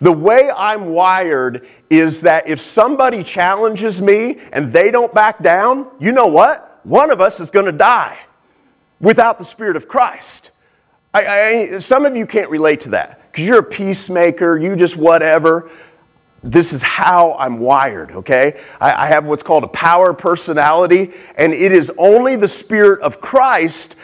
The 0.00 0.12
way 0.12 0.50
I'm 0.50 0.86
wired 0.86 1.68
is 1.90 2.22
that 2.22 2.48
if 2.48 2.60
somebody 2.60 3.22
challenges 3.22 4.00
me 4.00 4.38
and 4.52 4.72
they 4.72 4.90
don't 4.90 5.12
back 5.12 5.42
down, 5.42 5.90
you 6.00 6.12
know 6.12 6.26
what? 6.26 6.80
One 6.84 7.10
of 7.10 7.20
us 7.20 7.40
is 7.40 7.50
going 7.50 7.66
to 7.66 7.72
die 7.72 8.18
without 9.00 9.38
the 9.38 9.44
Spirit 9.44 9.76
of 9.76 9.88
Christ. 9.88 10.50
I, 11.12 11.24
I, 11.72 11.78
some 11.78 12.06
of 12.06 12.16
you 12.16 12.26
can't 12.26 12.50
relate 12.50 12.80
to 12.80 12.90
that 12.90 13.30
because 13.30 13.46
you're 13.46 13.58
a 13.58 13.62
peacemaker, 13.62 14.56
you 14.56 14.76
just 14.76 14.96
whatever. 14.96 15.70
This 16.42 16.72
is 16.72 16.82
how 16.82 17.34
I'm 17.34 17.58
wired, 17.58 18.12
okay? 18.12 18.58
I, 18.80 19.04
I 19.04 19.06
have 19.08 19.26
what's 19.26 19.42
called 19.42 19.64
a 19.64 19.68
power 19.68 20.14
personality, 20.14 21.12
and 21.36 21.52
it 21.52 21.72
is 21.72 21.92
only 21.98 22.36
the 22.36 22.48
Spirit 22.48 23.02
of 23.02 23.20
Christ 23.20 23.96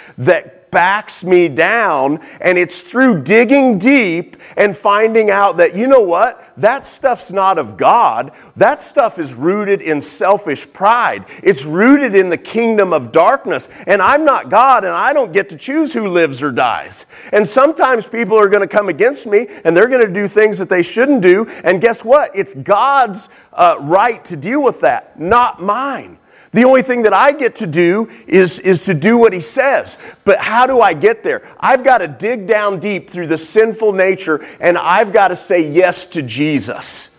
backs 0.71 1.25
me 1.25 1.49
down. 1.49 2.21
And 2.41 2.59
it's 2.59 2.81
through 2.81 3.23
digging 3.23 3.79
deep 3.79 4.37
and 4.57 4.77
finding 4.77 5.31
out 5.31 5.57
that, 5.59 5.77
you 5.77 5.87
know 5.87 6.01
what? 6.01 6.43
That 6.57 6.87
stuff's 6.87 7.31
not 7.31 7.59
of 7.59 7.77
God. 7.77 8.33
That 8.57 8.81
stuff 8.81 9.19
is 9.19 9.35
rooted 9.35 9.83
in 9.83 10.01
selfish 10.01 10.71
pride. 10.73 11.27
It's 11.43 11.65
rooted 11.65 12.15
in 12.15 12.29
the 12.31 12.39
kingdom 12.39 12.93
of 12.93 13.13
darkness. 13.13 13.69
And 13.87 14.01
I'm 14.01 14.25
not 14.25 14.49
God 14.49 14.85
and 14.85 14.95
I 14.95 15.13
don't 15.13 15.33
get 15.33 15.49
to 15.51 15.57
choose 15.57 15.93
who 15.93 16.09
lives 16.09 16.43
or 16.43 16.53
dies. 16.53 17.07
And 17.33 17.47
sometimes 17.47 18.07
people 18.07 18.39
are 18.39 18.49
going 18.49 18.67
to 18.67 18.69
come 18.69 18.89
against 18.89 19.27
me 19.27 19.49
and 19.65 19.77
they're 19.77 19.89
going 19.89 20.07
to 20.07 20.13
do 20.13 20.29
things 20.29 20.59
that 20.59 20.71
they 20.71 20.83
shouldn't 20.83 21.21
do. 21.21 21.47
And 21.65 21.81
guess 21.81 22.05
what? 22.05 22.31
It's 22.35 22.55
God's 22.55 23.29
uh, 23.53 23.77
right 23.81 24.25
to 24.27 24.37
deal 24.37 24.63
with 24.63 24.81
that, 24.81 25.21
not 25.21 25.63
mine. 25.63 26.19
The 26.57 26.65
only 26.65 26.81
thing 26.81 27.03
that 27.03 27.13
I 27.13 27.33
get 27.33 27.57
to 27.57 27.67
do 27.67 28.09
is, 28.27 28.61
is 28.61 28.87
to 28.87 28.95
do 28.95 29.19
what 29.19 29.35
he 29.35 29.41
says. 29.41 29.99
But 30.25 30.39
how 30.39 30.67
do 30.67 30.81
I 30.81 30.95
get 30.95 31.23
there? 31.23 31.47
I've 31.61 31.85
got 31.85 31.99
to 31.99 32.09
dig 32.09 32.47
down 32.47 32.81
deep 32.81 33.11
through 33.11 33.27
the 33.27 33.37
sinful 33.37 33.93
nature 33.93 34.43
and 34.59 34.79
I've 34.79 35.13
got 35.13 35.29
to 35.29 35.37
say 35.37 35.71
yes 35.71 36.07
to 36.07 36.23
Jesus. 36.23 37.15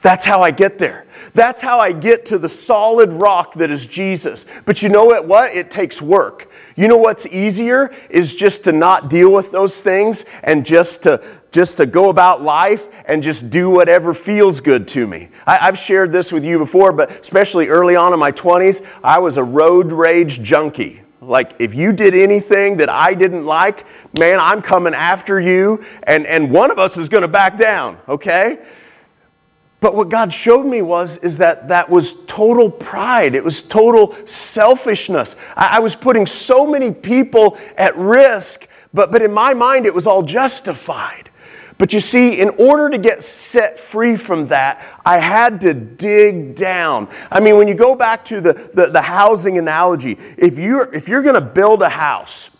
That's 0.00 0.24
how 0.24 0.42
I 0.42 0.52
get 0.52 0.78
there. 0.78 1.06
That's 1.34 1.60
how 1.60 1.80
I 1.80 1.90
get 1.90 2.26
to 2.26 2.38
the 2.38 2.48
solid 2.48 3.12
rock 3.12 3.54
that 3.54 3.72
is 3.72 3.84
Jesus. 3.84 4.46
But 4.64 4.80
you 4.80 4.88
know 4.88 5.06
what? 5.06 5.26
What? 5.26 5.56
It 5.56 5.72
takes 5.72 6.00
work. 6.00 6.48
You 6.76 6.86
know 6.86 6.98
what's 6.98 7.26
easier 7.26 7.92
is 8.08 8.36
just 8.36 8.62
to 8.62 8.72
not 8.72 9.10
deal 9.10 9.32
with 9.32 9.50
those 9.50 9.80
things 9.80 10.24
and 10.44 10.64
just 10.64 11.02
to 11.02 11.20
just 11.50 11.78
to 11.78 11.86
go 11.86 12.10
about 12.10 12.42
life 12.42 12.88
and 13.06 13.22
just 13.22 13.50
do 13.50 13.70
whatever 13.70 14.12
feels 14.12 14.60
good 14.60 14.86
to 14.88 15.06
me. 15.06 15.28
I, 15.46 15.56
have 15.56 15.78
shared 15.78 16.12
this 16.12 16.30
with 16.30 16.44
you 16.44 16.58
before, 16.58 16.92
but 16.92 17.10
especially 17.10 17.68
early 17.68 17.96
on 17.96 18.12
in 18.12 18.18
my 18.18 18.32
20s, 18.32 18.84
I 19.02 19.18
was 19.18 19.36
a 19.36 19.44
road 19.44 19.92
rage 19.92 20.42
junkie. 20.42 21.02
Like, 21.20 21.54
if 21.58 21.74
you 21.74 21.92
did 21.92 22.14
anything 22.14 22.76
that 22.78 22.88
I 22.88 23.14
didn't 23.14 23.44
like, 23.44 23.86
man, 24.18 24.38
I'm 24.40 24.62
coming 24.62 24.94
after 24.94 25.40
you, 25.40 25.84
and, 26.04 26.26
and 26.26 26.50
one 26.50 26.70
of 26.70 26.78
us 26.78 26.96
is 26.96 27.08
going 27.08 27.22
to 27.22 27.28
back 27.28 27.58
down, 27.58 27.98
okay? 28.08 28.58
But 29.80 29.94
what 29.94 30.08
God 30.08 30.32
showed 30.32 30.64
me 30.64 30.82
was 30.82 31.18
is 31.18 31.38
that 31.38 31.68
that 31.68 31.88
was 31.88 32.14
total 32.26 32.70
pride. 32.70 33.34
It 33.34 33.44
was 33.44 33.62
total 33.62 34.14
selfishness. 34.26 35.36
I, 35.56 35.76
I 35.76 35.78
was 35.80 35.94
putting 35.94 36.26
so 36.26 36.66
many 36.66 36.92
people 36.92 37.58
at 37.76 37.96
risk, 37.96 38.68
but, 38.92 39.12
but 39.12 39.22
in 39.22 39.32
my 39.32 39.54
mind, 39.54 39.86
it 39.86 39.94
was 39.94 40.06
all 40.06 40.22
justified. 40.22 41.27
But 41.78 41.92
you 41.92 42.00
see, 42.00 42.40
in 42.40 42.48
order 42.50 42.90
to 42.90 42.98
get 42.98 43.22
set 43.22 43.78
free 43.78 44.16
from 44.16 44.48
that, 44.48 44.84
I 45.06 45.18
had 45.18 45.60
to 45.60 45.72
dig 45.72 46.56
down. 46.56 47.08
I 47.30 47.38
mean, 47.38 47.56
when 47.56 47.68
you 47.68 47.74
go 47.74 47.94
back 47.94 48.24
to 48.26 48.40
the, 48.40 48.52
the, 48.74 48.86
the 48.86 49.00
housing 49.00 49.58
analogy, 49.58 50.18
if 50.36 50.58
you're, 50.58 50.92
if 50.92 51.08
you're 51.08 51.22
going 51.22 51.36
to 51.36 51.40
build 51.40 51.82
a 51.82 51.88
house, 51.88 52.50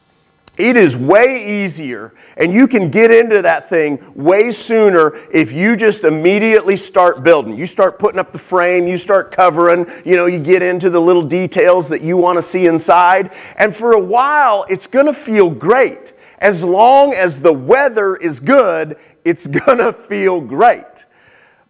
it 0.56 0.76
is 0.76 0.96
way 0.96 1.62
easier, 1.62 2.14
and 2.36 2.52
you 2.52 2.66
can 2.66 2.90
get 2.90 3.12
into 3.12 3.42
that 3.42 3.68
thing 3.68 4.00
way 4.14 4.50
sooner 4.50 5.16
if 5.32 5.52
you 5.52 5.76
just 5.76 6.02
immediately 6.02 6.76
start 6.76 7.22
building. 7.22 7.56
You 7.56 7.66
start 7.66 7.98
putting 8.00 8.18
up 8.18 8.32
the 8.32 8.38
frame, 8.38 8.88
you 8.88 8.98
start 8.98 9.30
covering, 9.30 9.86
you 10.04 10.16
know, 10.16 10.26
you 10.26 10.40
get 10.40 10.62
into 10.62 10.90
the 10.90 11.00
little 11.00 11.22
details 11.22 11.88
that 11.90 12.02
you 12.02 12.16
want 12.16 12.38
to 12.38 12.42
see 12.42 12.66
inside. 12.66 13.32
And 13.56 13.74
for 13.74 13.92
a 13.92 14.00
while, 14.00 14.66
it's 14.68 14.88
going 14.88 15.06
to 15.06 15.14
feel 15.14 15.48
great 15.48 16.12
as 16.38 16.62
long 16.62 17.12
as 17.14 17.40
the 17.40 17.52
weather 17.52 18.16
is 18.16 18.40
good 18.40 18.96
it's 19.28 19.46
gonna 19.66 19.92
feel 19.92 20.40
great. 20.40 21.06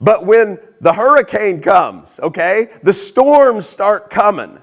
But 0.01 0.25
when 0.25 0.59
the 0.81 0.93
hurricane 0.93 1.61
comes, 1.61 2.21
okay, 2.23 2.71
the 2.83 2.93
storms 2.93 3.69
start 3.69 4.11
coming. 4.11 4.61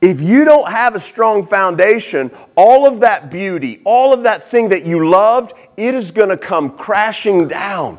If 0.00 0.20
you 0.20 0.44
don't 0.44 0.70
have 0.70 0.94
a 0.94 1.00
strong 1.00 1.46
foundation, 1.46 2.30
all 2.56 2.86
of 2.86 3.00
that 3.00 3.30
beauty, 3.30 3.80
all 3.84 4.12
of 4.12 4.22
that 4.24 4.44
thing 4.44 4.68
that 4.70 4.84
you 4.84 5.08
loved, 5.08 5.52
it 5.76 5.94
is 5.94 6.10
gonna 6.10 6.36
come 6.36 6.76
crashing 6.76 7.48
down. 7.48 7.98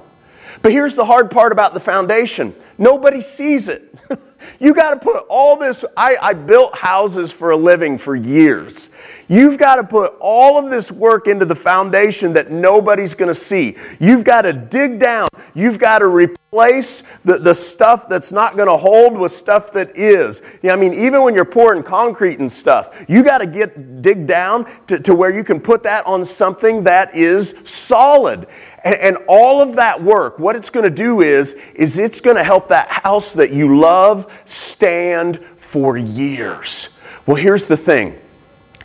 But 0.61 0.71
here's 0.71 0.95
the 0.95 1.05
hard 1.05 1.29
part 1.29 1.51
about 1.51 1.73
the 1.73 1.79
foundation 1.79 2.55
nobody 2.77 3.21
sees 3.21 3.67
it. 3.67 3.93
You 4.59 4.73
got 4.73 4.91
to 4.91 4.99
put 4.99 5.25
all 5.29 5.57
this. 5.57 5.83
I, 5.95 6.17
I, 6.21 6.33
built 6.33 6.75
houses 6.75 7.31
for 7.31 7.51
a 7.51 7.57
living 7.57 7.97
for 7.97 8.15
years. 8.15 8.89
You've 9.27 9.57
got 9.57 9.77
to 9.77 9.83
put 9.83 10.13
all 10.19 10.57
of 10.57 10.69
this 10.69 10.91
work 10.91 11.27
into 11.27 11.45
the 11.45 11.55
foundation 11.55 12.33
that 12.33 12.51
nobody's 12.51 13.13
going 13.13 13.29
to 13.29 13.35
see. 13.35 13.75
You've 13.99 14.23
got 14.23 14.43
to 14.43 14.53
dig 14.53 14.99
down. 14.99 15.29
You've 15.53 15.79
got 15.79 15.99
to 15.99 16.07
replace 16.07 17.03
the, 17.23 17.37
the 17.37 17.55
stuff 17.55 18.07
that's 18.07 18.31
not 18.31 18.55
going 18.55 18.67
to 18.67 18.77
hold 18.77 19.17
with 19.17 19.31
stuff 19.31 19.71
that 19.73 19.95
is. 19.97 20.41
Yeah, 20.61 20.73
I 20.73 20.75
mean, 20.75 20.93
even 20.93 21.23
when 21.23 21.33
you're 21.33 21.45
pouring 21.45 21.81
concrete 21.81 22.39
and 22.39 22.51
stuff, 22.51 23.05
you 23.07 23.23
got 23.23 23.39
to 23.39 23.47
get 23.47 24.01
dig 24.01 24.27
down 24.27 24.69
to, 24.87 24.99
to 24.99 25.15
where 25.15 25.33
you 25.35 25.43
can 25.43 25.59
put 25.59 25.83
that 25.83 26.05
on 26.05 26.23
something 26.23 26.83
that 26.83 27.15
is 27.15 27.55
solid. 27.63 28.47
And, 28.85 28.95
and 28.95 29.17
all 29.27 29.61
of 29.61 29.75
that 29.75 30.01
work, 30.01 30.39
what 30.39 30.55
it's 30.55 30.69
going 30.69 30.85
to 30.85 30.95
do 30.95 31.21
is, 31.21 31.53
is 31.73 31.97
it's 31.97 32.21
going 32.21 32.37
to 32.37 32.43
help 32.43 32.69
that 32.69 32.87
house 32.87 33.33
that 33.33 33.51
you 33.51 33.77
love 33.77 34.31
stand 34.45 35.43
for 35.57 35.97
years. 35.97 36.89
Well, 37.25 37.35
here's 37.35 37.65
the 37.65 37.75
thing. 37.75 38.21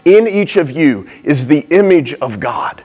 In 0.05 0.27
each 0.27 0.57
of 0.57 0.71
you 0.71 1.07
is 1.23 1.47
the 1.47 1.61
image 1.71 2.15
of 2.15 2.41
God. 2.41 2.83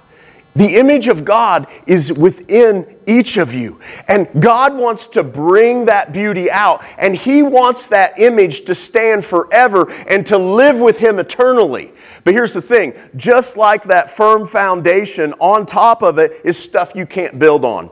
The 0.56 0.78
image 0.78 1.10
of 1.10 1.26
God 1.26 1.68
is 1.86 2.14
within 2.14 2.96
each 3.06 3.36
of 3.36 3.54
you. 3.54 3.80
And 4.08 4.30
God 4.40 4.74
wants 4.76 5.08
to 5.08 5.24
bring 5.24 5.86
that 5.86 6.14
beauty 6.14 6.50
out. 6.50 6.84
And 6.98 7.14
He 7.14 7.44
wants 7.44 7.88
that 7.88 8.18
image 8.20 8.64
to 8.66 8.76
stand 8.76 9.26
forever 9.26 9.92
and 10.08 10.26
to 10.28 10.38
live 10.38 10.78
with 10.78 10.98
Him 10.98 11.20
eternally. 11.20 11.92
But 12.24 12.34
here's 12.34 12.54
the 12.54 12.62
thing 12.62 12.94
just 13.18 13.58
like 13.58 13.84
that 13.84 14.10
firm 14.10 14.48
foundation, 14.48 15.34
on 15.40 15.66
top 15.66 16.02
of 16.02 16.20
it 16.20 16.40
is 16.46 16.58
stuff 16.58 16.94
you 16.96 17.06
can't 17.06 17.38
build 17.38 17.66
on. 17.66 17.90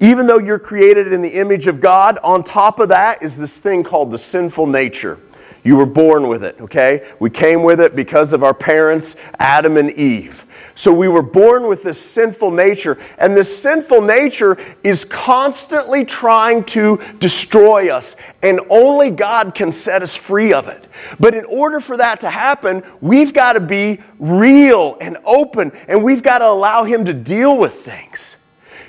Even 0.00 0.26
though 0.26 0.38
you're 0.38 0.58
created 0.58 1.12
in 1.12 1.22
the 1.22 1.34
image 1.34 1.66
of 1.66 1.80
God, 1.80 2.18
on 2.22 2.42
top 2.42 2.80
of 2.80 2.88
that 2.90 3.22
is 3.22 3.36
this 3.36 3.58
thing 3.58 3.82
called 3.82 4.10
the 4.10 4.18
sinful 4.18 4.66
nature. 4.66 5.20
You 5.66 5.74
were 5.74 5.84
born 5.84 6.28
with 6.28 6.44
it, 6.44 6.60
okay? 6.60 7.12
We 7.18 7.28
came 7.28 7.64
with 7.64 7.80
it 7.80 7.96
because 7.96 8.32
of 8.32 8.44
our 8.44 8.54
parents, 8.54 9.16
Adam 9.40 9.76
and 9.76 9.90
Eve. 9.94 10.46
So 10.76 10.92
we 10.92 11.08
were 11.08 11.24
born 11.24 11.66
with 11.66 11.82
this 11.82 12.00
sinful 12.00 12.52
nature, 12.52 12.96
and 13.18 13.34
this 13.34 13.60
sinful 13.62 14.02
nature 14.02 14.56
is 14.84 15.04
constantly 15.04 16.04
trying 16.04 16.62
to 16.66 17.02
destroy 17.18 17.92
us, 17.92 18.14
and 18.44 18.60
only 18.70 19.10
God 19.10 19.56
can 19.56 19.72
set 19.72 20.02
us 20.02 20.14
free 20.14 20.52
of 20.52 20.68
it. 20.68 20.84
But 21.18 21.34
in 21.34 21.44
order 21.46 21.80
for 21.80 21.96
that 21.96 22.20
to 22.20 22.30
happen, 22.30 22.84
we've 23.00 23.34
got 23.34 23.54
to 23.54 23.60
be 23.60 23.98
real 24.20 24.96
and 25.00 25.16
open, 25.24 25.72
and 25.88 26.04
we've 26.04 26.22
got 26.22 26.38
to 26.38 26.46
allow 26.46 26.84
Him 26.84 27.04
to 27.06 27.12
deal 27.12 27.58
with 27.58 27.72
things. 27.72 28.36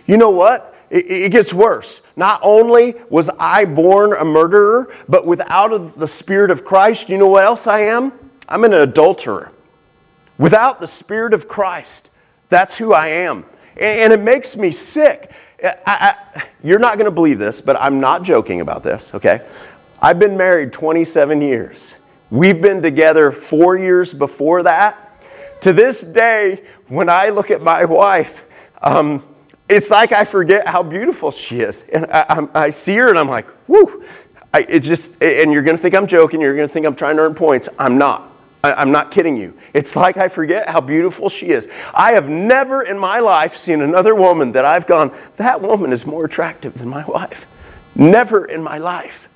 You 0.06 0.18
know 0.18 0.30
what? 0.30 0.77
It, 0.90 1.32
gets 1.32 1.54
worse. 1.54 2.02
Not 2.16 2.40
only 2.44 2.96
was 3.10 3.30
I 3.40 3.66
born 3.66 4.14
a 4.14 4.24
murderer, 4.24 4.94
but 5.10 5.26
without 5.26 5.98
the 5.98 6.08
Spirit 6.08 6.50
of 6.50 6.64
Christ, 6.64 7.10
you 7.10 7.18
know 7.18 7.28
what 7.28 7.44
else 7.44 7.68
I 7.68 7.82
am? 7.82 8.14
I'm 8.48 8.64
an 8.64 8.74
adulterer. 8.74 9.52
Without 10.38 10.80
the 10.80 10.88
Spirit 10.88 11.34
of 11.34 11.48
Christ, 11.48 12.10
that's 12.50 12.78
who 12.78 12.94
I 12.94 13.08
am. 13.08 13.44
And 13.82 14.14
it 14.14 14.22
makes 14.22 14.56
me 14.56 14.72
sick. 14.72 15.32
I, 15.64 15.76
I, 15.86 16.44
you're 16.64 16.80
not 16.80 16.98
going 16.98 17.06
to 17.06 17.12
believe 17.12 17.40
this, 17.40 17.62
but 17.62 17.76
I'm 17.80 18.00
not 18.00 18.24
joking 18.24 18.62
about 18.62 18.84
this, 18.84 19.14
okay? 19.14 19.46
I've 20.02 20.20
been 20.20 20.38
married 20.38 20.72
27 20.72 21.42
years. 21.42 21.96
We've 22.30 22.62
been 22.62 22.82
together 22.82 23.32
four 23.32 23.78
years 23.78 24.14
before 24.14 24.64
that. 24.64 25.04
To 25.62 25.74
this 25.74 26.02
day, 26.02 26.64
when 26.88 27.10
I 27.10 27.30
look 27.30 27.52
at 27.52 27.62
my 27.62 27.86
wife, 27.86 28.46
um, 28.82 29.24
it's 29.70 29.92
like 29.92 30.12
I 30.12 30.26
forget 30.26 30.68
how 30.68 30.84
beautiful 30.84 31.32
she 31.32 31.62
is. 31.62 31.84
And 31.92 32.06
I, 32.06 32.26
I, 32.30 32.66
I 32.66 32.70
see 32.70 32.96
her 32.96 33.10
and 33.10 33.20
I'm 33.20 33.28
like, 33.28 33.48
whoo. 33.68 34.04
It 34.54 34.80
just, 34.80 35.22
and 35.22 35.52
you're 35.52 35.62
going 35.62 35.76
to 35.78 35.82
think 35.82 35.94
I'm 35.94 36.08
joking. 36.08 36.42
You're 36.42 36.56
going 36.56 36.68
to 36.68 36.74
think 36.74 36.86
I'm 36.86 36.96
trying 36.96 37.18
to 37.18 37.24
earn 37.24 37.36
points. 37.36 37.70
I'm 37.78 37.98
not. 37.98 38.32
I, 38.64 38.82
am 38.82 38.92
not 38.92 39.12
kidding 39.12 39.38
you. 39.38 39.56
It's 39.74 39.96
like 39.96 40.18
I 40.18 40.30
forget 40.30 40.68
how 40.68 40.82
beautiful 40.82 41.30
she 41.30 41.50
is. 41.50 41.68
I 41.94 42.14
have 42.14 42.28
never 42.28 42.82
in 42.82 42.98
my 42.98 43.20
life 43.20 43.56
seen 43.56 43.82
another 43.82 44.16
woman 44.16 44.54
that 44.54 44.66
I've 44.66 44.88
gone, 44.88 45.16
that 45.36 45.62
woman 45.62 45.94
is 45.94 46.06
more 46.06 46.26
attractive 46.26 46.78
than 46.78 46.90
my 46.90 47.06
wife. 47.06 47.46
Never 47.96 48.46
in 48.46 48.64
my 48.64 48.78
life. 48.78 49.27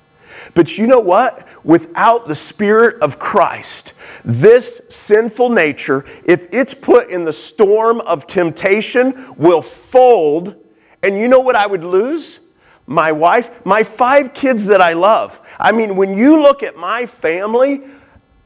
But 0.54 0.76
you 0.76 0.86
know 0.86 1.00
what? 1.00 1.48
Without 1.64 2.26
the 2.26 2.34
Spirit 2.34 3.02
of 3.02 3.18
Christ, 3.18 3.94
this 4.24 4.82
sinful 4.88 5.50
nature, 5.50 6.04
if 6.24 6.46
it's 6.52 6.74
put 6.74 7.10
in 7.10 7.24
the 7.24 7.32
storm 7.32 8.00
of 8.02 8.26
temptation, 8.26 9.34
will 9.36 9.62
fold. 9.62 10.56
And 11.02 11.16
you 11.18 11.28
know 11.28 11.40
what 11.40 11.56
I 11.56 11.66
would 11.66 11.84
lose? 11.84 12.40
My 12.86 13.12
wife, 13.12 13.64
my 13.64 13.82
five 13.82 14.34
kids 14.34 14.66
that 14.66 14.82
I 14.82 14.92
love. 14.92 15.40
I 15.58 15.72
mean, 15.72 15.96
when 15.96 16.16
you 16.16 16.42
look 16.42 16.62
at 16.62 16.76
my 16.76 17.06
family, 17.06 17.80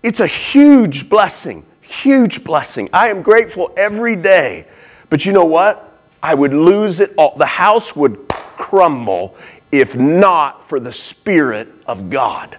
it's 0.02 0.20
a 0.20 0.26
huge 0.26 1.08
blessing, 1.08 1.64
huge 1.80 2.44
blessing. 2.44 2.88
I 2.92 3.08
am 3.08 3.22
grateful 3.22 3.72
every 3.76 4.14
day. 4.14 4.66
But 5.10 5.26
you 5.26 5.32
know 5.32 5.44
what? 5.44 6.00
I 6.22 6.34
would 6.34 6.54
lose 6.54 7.00
it 7.00 7.12
all. 7.16 7.36
The 7.36 7.46
house 7.46 7.96
would 7.96 8.28
crumble 8.28 9.36
if 9.72 9.96
not 9.96 10.66
for 10.68 10.80
the 10.80 10.92
Spirit 10.92 11.68
of 11.86 12.10
God. 12.10 12.58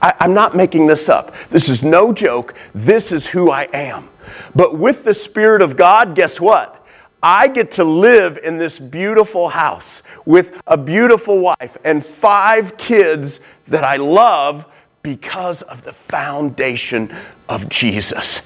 I, 0.00 0.14
am 0.20 0.34
not 0.34 0.56
making 0.56 0.86
this 0.86 1.08
up. 1.08 1.34
This 1.50 1.68
is 1.68 1.82
no 1.82 2.12
joke. 2.12 2.54
This 2.74 3.10
is 3.12 3.26
who 3.26 3.50
I 3.50 3.68
am. 3.72 4.08
But 4.54 4.78
with 4.78 5.04
the 5.04 5.14
Spirit 5.14 5.62
of 5.62 5.76
God, 5.76 6.14
guess 6.14 6.40
what? 6.40 6.86
I 7.22 7.48
get 7.48 7.72
to 7.72 7.84
live 7.84 8.38
in 8.44 8.58
this 8.58 8.78
beautiful 8.78 9.48
house 9.48 10.02
with 10.24 10.60
a 10.66 10.76
beautiful 10.76 11.40
wife 11.40 11.76
and 11.84 12.04
five 12.04 12.76
kids 12.76 13.40
that 13.66 13.82
I 13.82 13.96
love 13.96 14.66
because 15.02 15.62
of 15.62 15.82
the 15.82 15.92
foundation 15.92 17.14
of 17.48 17.68
Jesus. 17.68 18.42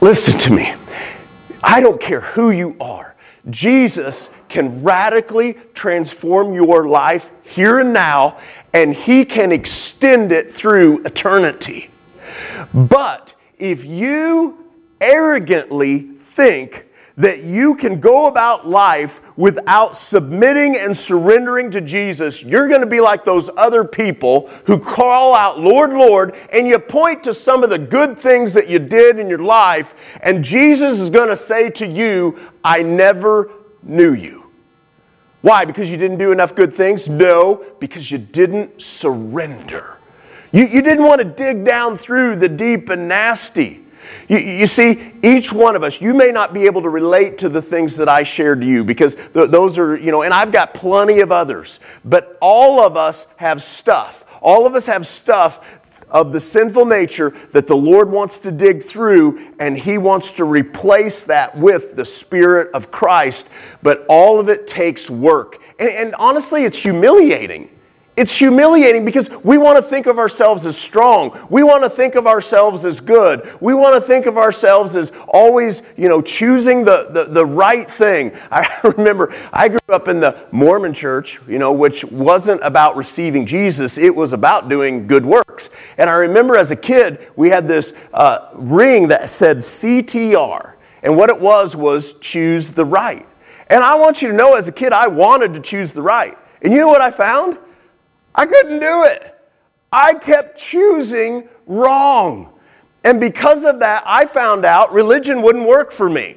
Listen 0.00 0.38
to 0.40 0.52
me. 0.52 0.74
I 1.62 1.80
don't 1.80 2.00
care 2.00 2.20
who 2.20 2.50
you 2.50 2.76
are. 2.80 3.14
Jesus 3.48 4.28
can 4.50 4.82
radically 4.82 5.54
transform 5.72 6.52
your 6.52 6.86
life 6.86 7.30
here 7.42 7.78
and 7.78 7.92
now, 7.92 8.38
and 8.72 8.94
He 8.94 9.24
can 9.24 9.52
extend 9.52 10.32
it 10.32 10.52
through 10.52 11.02
eternity. 11.04 11.90
But 12.74 13.34
if 13.58 13.84
you 13.84 14.66
arrogantly 15.00 16.00
think 16.00 16.86
that 17.16 17.42
you 17.44 17.74
can 17.74 18.00
go 18.00 18.28
about 18.28 18.66
life 18.66 19.20
without 19.36 19.94
submitting 19.94 20.76
and 20.76 20.96
surrendering 20.96 21.70
to 21.70 21.80
Jesus, 21.80 22.42
you're 22.42 22.68
going 22.68 22.80
to 22.80 22.86
be 22.86 23.00
like 23.00 23.24
those 23.24 23.50
other 23.58 23.84
people 23.84 24.48
who 24.64 24.78
call 24.78 25.34
out, 25.34 25.60
Lord, 25.60 25.92
Lord, 25.92 26.34
and 26.50 26.66
you 26.66 26.78
point 26.78 27.22
to 27.24 27.34
some 27.34 27.62
of 27.62 27.68
the 27.68 27.78
good 27.78 28.18
things 28.18 28.54
that 28.54 28.70
you 28.70 28.78
did 28.78 29.18
in 29.18 29.28
your 29.28 29.42
life, 29.42 29.94
and 30.22 30.42
Jesus 30.42 30.98
is 30.98 31.10
going 31.10 31.28
to 31.28 31.36
say 31.36 31.68
to 31.70 31.86
you, 31.86 32.38
I 32.64 32.82
never 32.82 33.50
knew 33.82 34.12
you. 34.12 34.50
Why? 35.42 35.64
Because 35.64 35.90
you 35.90 35.96
didn't 35.96 36.18
do 36.18 36.32
enough 36.32 36.54
good 36.54 36.72
things? 36.72 37.08
No, 37.08 37.64
because 37.78 38.10
you 38.10 38.18
didn't 38.18 38.80
surrender. 38.80 39.98
You, 40.52 40.66
you 40.66 40.82
didn't 40.82 41.04
want 41.04 41.20
to 41.20 41.24
dig 41.24 41.64
down 41.64 41.96
through 41.96 42.36
the 42.36 42.48
deep 42.48 42.88
and 42.88 43.08
nasty. 43.08 43.84
You, 44.28 44.38
you, 44.38 44.66
see, 44.66 45.12
each 45.22 45.52
one 45.52 45.76
of 45.76 45.82
us, 45.82 46.00
you 46.00 46.14
may 46.14 46.30
not 46.30 46.52
be 46.52 46.66
able 46.66 46.82
to 46.82 46.88
relate 46.88 47.38
to 47.38 47.48
the 47.48 47.62
things 47.62 47.96
that 47.96 48.08
I 48.08 48.22
shared 48.22 48.60
to 48.60 48.66
you 48.66 48.84
because 48.84 49.14
th- 49.14 49.50
those 49.50 49.78
are, 49.78 49.96
you 49.96 50.10
know, 50.10 50.22
and 50.22 50.34
I've 50.34 50.52
got 50.52 50.74
plenty 50.74 51.20
of 51.20 51.32
others, 51.32 51.80
but 52.04 52.36
all 52.40 52.84
of 52.84 52.96
us 52.96 53.26
have 53.36 53.62
stuff. 53.62 54.24
All 54.40 54.66
of 54.66 54.74
us 54.74 54.86
have 54.86 55.06
stuff 55.06 55.60
of 56.10 56.32
the 56.32 56.40
sinful 56.40 56.84
nature 56.84 57.34
that 57.52 57.66
the 57.66 57.76
Lord 57.76 58.10
wants 58.10 58.38
to 58.40 58.50
dig 58.50 58.82
through, 58.82 59.54
and 59.58 59.76
He 59.76 59.98
wants 59.98 60.32
to 60.34 60.44
replace 60.44 61.24
that 61.24 61.56
with 61.56 61.96
the 61.96 62.04
Spirit 62.04 62.70
of 62.74 62.90
Christ. 62.90 63.48
But 63.82 64.04
all 64.08 64.38
of 64.38 64.48
it 64.48 64.66
takes 64.66 65.08
work. 65.08 65.60
And, 65.78 65.88
and 65.88 66.14
honestly, 66.16 66.64
it's 66.64 66.78
humiliating. 66.78 67.70
It's 68.20 68.36
humiliating 68.36 69.06
because 69.06 69.30
we 69.42 69.56
want 69.56 69.78
to 69.78 69.82
think 69.82 70.04
of 70.04 70.18
ourselves 70.18 70.66
as 70.66 70.76
strong. 70.76 71.34
We 71.48 71.62
want 71.62 71.84
to 71.84 71.88
think 71.88 72.16
of 72.16 72.26
ourselves 72.26 72.84
as 72.84 73.00
good. 73.00 73.50
We 73.62 73.72
want 73.72 73.94
to 73.94 74.00
think 74.06 74.26
of 74.26 74.36
ourselves 74.36 74.94
as 74.94 75.10
always, 75.26 75.80
you 75.96 76.06
know, 76.06 76.20
choosing 76.20 76.84
the, 76.84 77.08
the, 77.08 77.24
the 77.24 77.46
right 77.46 77.90
thing. 77.90 78.32
I 78.50 78.78
remember 78.82 79.34
I 79.54 79.70
grew 79.70 79.78
up 79.88 80.06
in 80.06 80.20
the 80.20 80.36
Mormon 80.52 80.92
church, 80.92 81.40
you 81.48 81.58
know, 81.58 81.72
which 81.72 82.04
wasn't 82.04 82.60
about 82.62 82.94
receiving 82.94 83.46
Jesus, 83.46 83.96
it 83.96 84.14
was 84.14 84.34
about 84.34 84.68
doing 84.68 85.06
good 85.06 85.24
works. 85.24 85.70
And 85.96 86.10
I 86.10 86.16
remember 86.16 86.58
as 86.58 86.70
a 86.70 86.76
kid, 86.76 87.26
we 87.36 87.48
had 87.48 87.66
this 87.66 87.94
uh, 88.12 88.50
ring 88.52 89.08
that 89.08 89.30
said 89.30 89.56
CTR. 89.60 90.74
And 91.02 91.16
what 91.16 91.30
it 91.30 91.40
was 91.40 91.74
was 91.74 92.12
choose 92.18 92.70
the 92.70 92.84
right. 92.84 93.26
And 93.68 93.82
I 93.82 93.94
want 93.94 94.20
you 94.20 94.28
to 94.28 94.34
know 94.34 94.56
as 94.56 94.68
a 94.68 94.72
kid, 94.72 94.92
I 94.92 95.06
wanted 95.06 95.54
to 95.54 95.60
choose 95.60 95.92
the 95.92 96.02
right. 96.02 96.36
And 96.60 96.70
you 96.70 96.80
know 96.80 96.88
what 96.88 97.00
I 97.00 97.10
found? 97.10 97.56
I 98.34 98.46
couldn't 98.46 98.80
do 98.80 99.04
it. 99.04 99.34
I 99.92 100.14
kept 100.14 100.58
choosing 100.58 101.48
wrong. 101.66 102.52
And 103.04 103.18
because 103.18 103.64
of 103.64 103.80
that, 103.80 104.02
I 104.06 104.26
found 104.26 104.64
out 104.64 104.92
religion 104.92 105.42
wouldn't 105.42 105.66
work 105.66 105.90
for 105.92 106.08
me. 106.08 106.36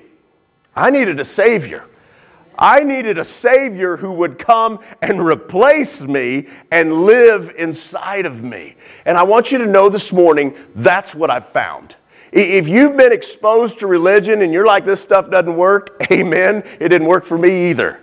I 0.76 0.90
needed 0.90 1.20
a 1.20 1.26
Savior. 1.26 1.86
I 2.58 2.84
needed 2.84 3.18
a 3.18 3.26
Savior 3.26 3.98
who 3.98 4.12
would 4.14 4.38
come 4.38 4.80
and 5.02 5.26
replace 5.26 6.06
me 6.06 6.48
and 6.72 7.06
live 7.06 7.54
inside 7.58 8.26
of 8.26 8.44
me. 8.44 8.76
And 9.06 9.18
I 9.18 9.24
want 9.24 9.52
you 9.52 9.58
to 9.60 9.66
know 9.66 9.90
this 9.90 10.12
morning 10.12 10.56
that's 10.76 11.16
what 11.16 11.30
I've 11.30 11.48
found. 11.48 11.96
If 12.32 12.68
you've 12.68 12.98
been 12.98 13.12
exposed 13.12 13.80
to 13.80 13.88
religion 13.88 14.42
and 14.42 14.52
you're 14.52 14.66
like, 14.66 14.86
this 14.86 15.02
stuff 15.02 15.30
doesn't 15.30 15.56
work, 15.56 15.96
amen, 16.12 16.64
it 16.80 16.90
didn't 16.90 17.08
work 17.08 17.26
for 17.26 17.38
me 17.38 17.70
either. 17.70 18.00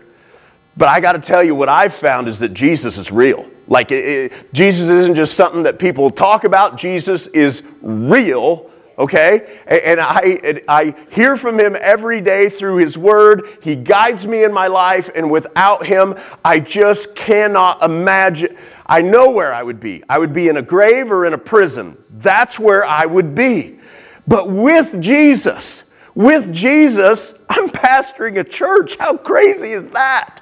But 0.76 0.88
I 0.88 1.00
got 1.00 1.12
to 1.12 1.20
tell 1.20 1.42
you, 1.42 1.54
what 1.54 1.68
I've 1.68 1.94
found 1.94 2.28
is 2.28 2.38
that 2.38 2.54
Jesus 2.54 2.96
is 2.96 3.10
real. 3.10 3.46
Like, 3.70 3.90
it, 3.90 4.04
it, 4.04 4.52
Jesus 4.52 4.90
isn't 4.90 5.14
just 5.14 5.34
something 5.34 5.62
that 5.62 5.78
people 5.78 6.10
talk 6.10 6.44
about, 6.44 6.76
Jesus 6.76 7.26
is 7.28 7.62
real 7.80 8.70
okay? 9.00 9.60
And 9.66 9.98
I, 9.98 10.60
I 10.68 10.94
hear 11.10 11.36
from 11.36 11.58
him 11.58 11.74
every 11.80 12.20
day 12.20 12.50
through 12.50 12.76
his 12.76 12.98
word. 12.98 13.58
He 13.62 13.74
guides 13.74 14.26
me 14.26 14.44
in 14.44 14.52
my 14.52 14.66
life, 14.66 15.08
and 15.14 15.30
without 15.30 15.86
him, 15.86 16.16
I 16.44 16.60
just 16.60 17.16
cannot 17.16 17.82
imagine. 17.82 18.56
I 18.84 19.00
know 19.00 19.30
where 19.30 19.54
I 19.54 19.62
would 19.62 19.80
be. 19.80 20.04
I 20.08 20.18
would 20.18 20.34
be 20.34 20.48
in 20.48 20.58
a 20.58 20.62
grave 20.62 21.10
or 21.10 21.24
in 21.24 21.32
a 21.32 21.38
prison. 21.38 21.96
That's 22.10 22.60
where 22.60 22.84
I 22.84 23.06
would 23.06 23.34
be. 23.34 23.80
But 24.28 24.50
with 24.50 25.00
Jesus, 25.00 25.84
with 26.14 26.52
Jesus, 26.52 27.32
I'm 27.48 27.70
pastoring 27.70 28.38
a 28.38 28.44
church. 28.44 28.96
How 28.96 29.16
crazy 29.16 29.70
is 29.70 29.88
that? 29.88 30.39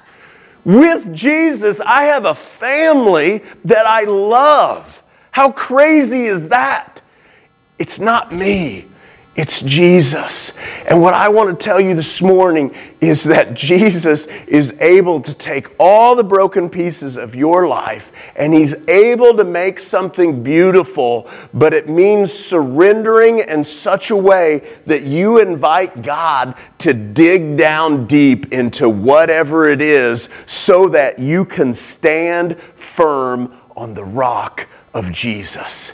With 0.65 1.13
Jesus, 1.13 1.79
I 1.79 2.03
have 2.03 2.25
a 2.25 2.35
family 2.35 3.43
that 3.65 3.85
I 3.85 4.03
love. 4.03 5.01
How 5.31 5.51
crazy 5.51 6.25
is 6.25 6.49
that? 6.49 7.01
It's 7.77 7.99
not 7.99 8.33
me. 8.33 8.88
It's 9.39 9.61
Jesus. 9.61 10.51
And 10.85 11.01
what 11.01 11.13
I 11.13 11.29
want 11.29 11.57
to 11.57 11.63
tell 11.63 11.79
you 11.79 11.95
this 11.95 12.21
morning 12.21 12.75
is 12.99 13.23
that 13.23 13.53
Jesus 13.53 14.25
is 14.25 14.75
able 14.81 15.21
to 15.21 15.33
take 15.33 15.69
all 15.79 16.13
the 16.13 16.25
broken 16.25 16.69
pieces 16.69 17.15
of 17.15 17.35
your 17.35 17.65
life 17.65 18.11
and 18.35 18.53
he's 18.53 18.75
able 18.89 19.37
to 19.37 19.45
make 19.45 19.79
something 19.79 20.43
beautiful, 20.43 21.29
but 21.53 21.73
it 21.73 21.87
means 21.87 22.33
surrendering 22.33 23.39
in 23.39 23.63
such 23.63 24.09
a 24.09 24.15
way 24.17 24.77
that 24.85 25.03
you 25.03 25.39
invite 25.39 26.01
God 26.01 26.55
to 26.79 26.93
dig 26.93 27.55
down 27.55 28.07
deep 28.07 28.51
into 28.51 28.89
whatever 28.89 29.69
it 29.69 29.81
is 29.81 30.27
so 30.47 30.89
that 30.89 31.17
you 31.17 31.45
can 31.45 31.73
stand 31.73 32.59
firm 32.75 33.57
on 33.77 33.93
the 33.93 34.03
rock 34.03 34.67
of 34.93 35.11
Jesus. 35.11 35.93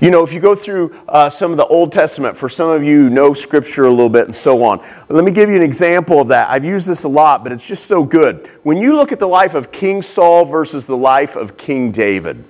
You 0.00 0.10
know, 0.10 0.22
if 0.22 0.32
you 0.32 0.40
go 0.40 0.54
through 0.54 0.94
uh, 1.08 1.30
some 1.30 1.50
of 1.50 1.56
the 1.56 1.66
Old 1.66 1.92
Testament, 1.92 2.36
for 2.36 2.48
some 2.48 2.68
of 2.68 2.82
you 2.82 3.08
know 3.10 3.32
Scripture 3.32 3.86
a 3.86 3.90
little 3.90 4.08
bit 4.08 4.26
and 4.26 4.34
so 4.34 4.62
on, 4.64 4.84
let 5.08 5.24
me 5.24 5.30
give 5.30 5.48
you 5.48 5.56
an 5.56 5.62
example 5.62 6.20
of 6.20 6.28
that. 6.28 6.50
I've 6.50 6.64
used 6.64 6.86
this 6.86 7.04
a 7.04 7.08
lot, 7.08 7.42
but 7.42 7.52
it's 7.52 7.66
just 7.66 7.86
so 7.86 8.04
good. 8.04 8.50
When 8.62 8.76
you 8.76 8.96
look 8.96 9.12
at 9.12 9.18
the 9.18 9.28
life 9.28 9.54
of 9.54 9.72
King 9.72 10.02
Saul 10.02 10.44
versus 10.44 10.86
the 10.86 10.96
life 10.96 11.36
of 11.36 11.56
King 11.56 11.90
David, 11.90 12.44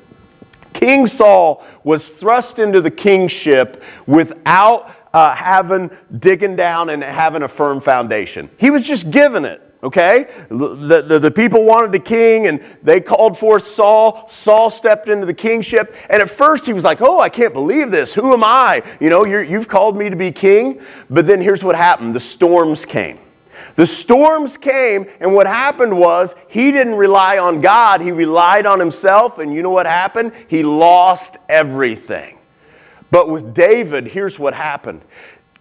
King 0.73 1.07
Saul 1.07 1.65
was 1.85 2.09
thrust 2.09 2.59
into 2.59 2.81
the 2.81 2.91
kingship 2.91 3.83
without 4.07 4.95
uh, 5.15 5.35
having, 5.35 5.91
digging 6.19 6.57
down 6.57 6.91
and 6.91 7.03
having 7.03 7.43
a 7.45 7.49
firm 7.49 7.81
foundation. 7.81 8.51
He 8.59 8.71
was 8.71 8.87
just 8.87 9.11
given 9.11 9.45
it 9.45 9.74
okay? 9.85 10.29
The, 10.49 11.03
the, 11.03 11.19
the, 11.19 11.31
people 11.31 11.65
wanted 11.65 11.95
a 11.95 11.99
king 11.99 12.47
and 12.47 12.61
they 12.83 13.01
called 13.01 13.39
forth 13.39 13.67
Saul. 13.67 14.27
Saul 14.27 14.71
stepped 14.71 15.09
into 15.09 15.27
the 15.27 15.35
kingship. 15.35 15.95
And 16.09 16.23
at 16.23 16.31
first 16.31 16.65
he 16.67 16.73
was 16.73 16.85
like, 16.85 17.03
oh, 17.03 17.21
I 17.21 17.29
can't 17.29 17.53
believe 17.53 17.91
this. 17.91 18.15
Who 18.15 18.33
am 18.33 18.43
I? 18.43 18.83
You 18.99 19.11
know, 19.11 19.25
you 19.25 19.59
have 19.59 19.69
called 19.69 19.97
me 19.97 20.09
to 20.09 20.17
be 20.17 20.33
king. 20.33 20.81
But 21.11 21.27
then 21.27 21.41
here's 21.41 21.63
what 21.63 21.77
happened 21.77 22.15
the 22.15 22.21
storms 22.21 22.85
came. 22.85 23.19
The 23.77 23.87
storms 23.87 24.57
came, 24.57 25.07
and 25.21 25.35
what 25.35 25.47
happened 25.47 25.97
was 25.97 26.35
he 26.49 26.71
didn't 26.71 26.95
rely 26.95 27.39
on 27.39 27.61
God, 27.61 28.01
he 28.01 28.13
relied 28.13 28.67
on 28.67 28.79
himself. 28.79 29.39
And 29.39 29.53
you 29.53 29.63
know 29.63 29.71
what 29.71 29.87
happened? 29.87 30.33
He 30.49 30.63
lost 30.63 31.37
everything. 31.49 32.39
But 33.11 33.29
with 33.29 33.55
David, 33.55 34.09
here's 34.09 34.39
what 34.39 34.55
happened 34.55 35.03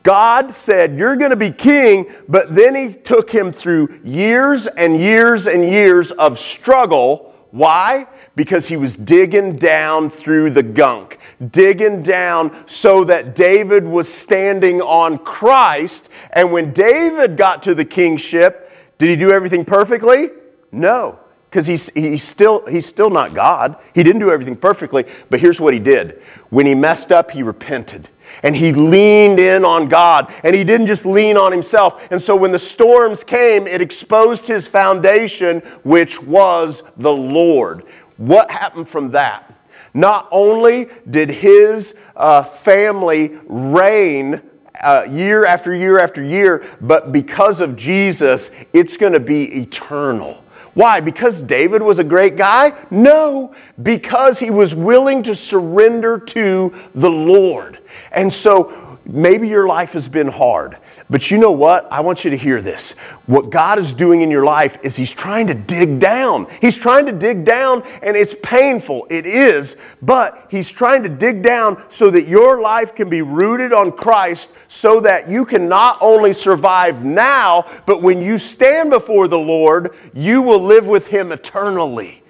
God 0.04 0.54
said, 0.54 0.98
You're 0.98 1.16
going 1.16 1.32
to 1.32 1.38
be 1.38 1.50
king, 1.50 2.14
but 2.28 2.54
then 2.54 2.76
he 2.76 2.92
took 2.94 3.32
him 3.32 3.52
through 3.52 4.00
years 4.04 4.68
and 4.68 5.00
years 5.00 5.48
and 5.48 5.64
years 5.64 6.12
of 6.12 6.38
struggle. 6.38 7.34
Why? 7.52 8.08
Because 8.36 8.68
he 8.68 8.78
was 8.78 8.96
digging 8.96 9.58
down 9.58 10.10
through 10.10 10.52
the 10.52 10.64
gunk, 10.64 11.20
digging 11.52 12.04
down 12.04 12.68
so 12.68 13.04
that 13.06 13.36
David 13.36 13.86
was 13.86 14.12
standing 14.12 14.82
on 14.82 15.20
Christ. 15.20 16.10
And 16.32 16.52
when 16.52 16.74
David 16.74 17.38
got 17.38 17.64
to 17.64 17.76
the 17.76 17.86
kingship, 17.86 18.72
did 18.98 19.10
he 19.10 19.16
do 19.16 19.32
everything 19.32 19.66
perfectly? 19.66 20.30
No 20.72 21.20
because 21.50 21.68
he's, 21.68 21.94
he's, 21.94 22.24
still, 22.24 22.66
he's 22.66 22.88
still 22.88 23.12
not 23.12 23.36
God. 23.36 23.78
He 23.94 24.02
didn't 24.02 24.22
do 24.22 24.32
everything 24.32 24.56
perfectly, 24.56 25.06
but 25.30 25.40
here's 25.40 25.60
what 25.60 25.72
he 25.72 25.80
did. 25.80 26.20
When 26.50 26.66
he 26.66 26.74
messed 26.74 27.12
up, 27.12 27.30
he 27.30 27.44
repented 27.44 28.10
and 28.42 28.56
he 28.56 28.74
leaned 28.74 29.40
in 29.40 29.64
on 29.64 29.88
God. 29.88 30.34
And 30.44 30.56
he 30.56 30.64
didn't 30.64 30.88
just 30.88 31.06
lean 31.06 31.38
on 31.38 31.52
himself. 31.52 32.08
And 32.12 32.22
so 32.22 32.36
when 32.36 32.52
the 32.52 32.60
storms 32.60 33.24
came, 33.24 33.68
it 33.68 33.82
exposed 33.82 34.48
his 34.48 34.66
foundation, 34.68 35.60
which 35.84 36.22
was 36.22 36.84
the 36.98 37.14
Lord. 37.14 37.84
What 38.18 38.50
happened 38.50 38.90
from 38.90 39.12
that? 39.12 39.50
Not 39.94 40.28
only 40.32 40.90
did 41.10 41.30
his 41.30 41.96
uh, 42.16 42.44
family 42.44 43.38
reign 43.46 44.42
uh, 44.82 45.06
year 45.10 45.46
after 45.46 45.74
year 45.74 46.00
after 46.00 46.24
year, 46.24 46.66
but 46.82 47.12
because 47.12 47.62
of 47.62 47.76
Jesus, 47.76 48.50
it's 48.74 48.98
going 48.98 49.14
to 49.14 49.20
be 49.20 49.62
eternal. 49.62 50.43
Why? 50.74 51.00
Because 51.00 51.42
David 51.42 51.82
was 51.82 52.00
a 52.00 52.04
great 52.04 52.36
guy? 52.36 52.74
No, 52.90 53.56
because 53.82 54.40
he 54.40 54.50
was 54.50 54.74
willing 54.74 55.24
to 55.24 55.36
surrender 55.36 56.18
to 56.18 56.74
the 56.96 57.10
Lord. 57.10 57.80
And 58.12 58.34
so 58.34 59.00
maybe 59.06 59.48
your 59.48 59.68
life 59.68 59.94
has 59.94 60.08
been 60.08 60.30
hard. 60.30 60.78
But 61.10 61.30
you 61.30 61.38
know 61.38 61.52
what? 61.52 61.92
I 61.92 62.00
want 62.00 62.24
you 62.24 62.32
to 62.32 62.38
hear 62.38 62.62
this. 62.62 62.94
What 63.26 63.50
God 63.50 63.78
is 63.78 63.94
doing 63.94 64.22
in 64.22 64.32
your 64.32 64.46
life 64.46 64.78
is 64.84 64.96
He's 64.96 65.12
trying 65.12 65.48
to 65.48 65.54
dig 65.54 66.00
down. 66.00 66.48
He's 66.62 66.78
trying 66.78 67.06
to 67.08 67.12
dig 67.12 67.46
down, 67.46 67.84
and 68.02 68.16
it's 68.16 68.36
painful. 68.42 69.08
It 69.10 69.26
is. 69.26 69.76
But 70.02 70.48
He's 70.50 70.72
trying 70.72 71.04
to 71.04 71.10
dig 71.10 71.44
down 71.44 71.84
so 71.90 72.10
that 72.10 72.28
your 72.28 72.62
life 72.62 72.96
can 72.96 73.10
be 73.10 73.22
rooted 73.22 73.74
on 73.74 73.92
Christ, 73.92 74.50
so 74.68 75.00
that 75.02 75.30
you 75.30 75.46
can 75.46 75.68
not 75.68 75.98
only 76.02 76.34
survive 76.34 77.04
now, 77.04 77.66
but 77.86 78.02
when 78.02 78.22
you 78.22 78.38
stand 78.38 78.90
before 78.90 79.28
the 79.28 79.38
Lord, 79.38 79.96
you 80.14 80.42
will 80.42 80.62
live 80.62 80.88
with 80.88 81.08
Him 81.08 81.32
eternally. 81.32 82.24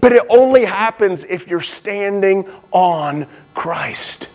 But 0.00 0.12
it 0.12 0.22
only 0.28 0.64
happens 0.64 1.24
if 1.24 1.48
you're 1.48 1.60
standing 1.60 2.48
on 2.70 3.26
Christ. 3.54 4.28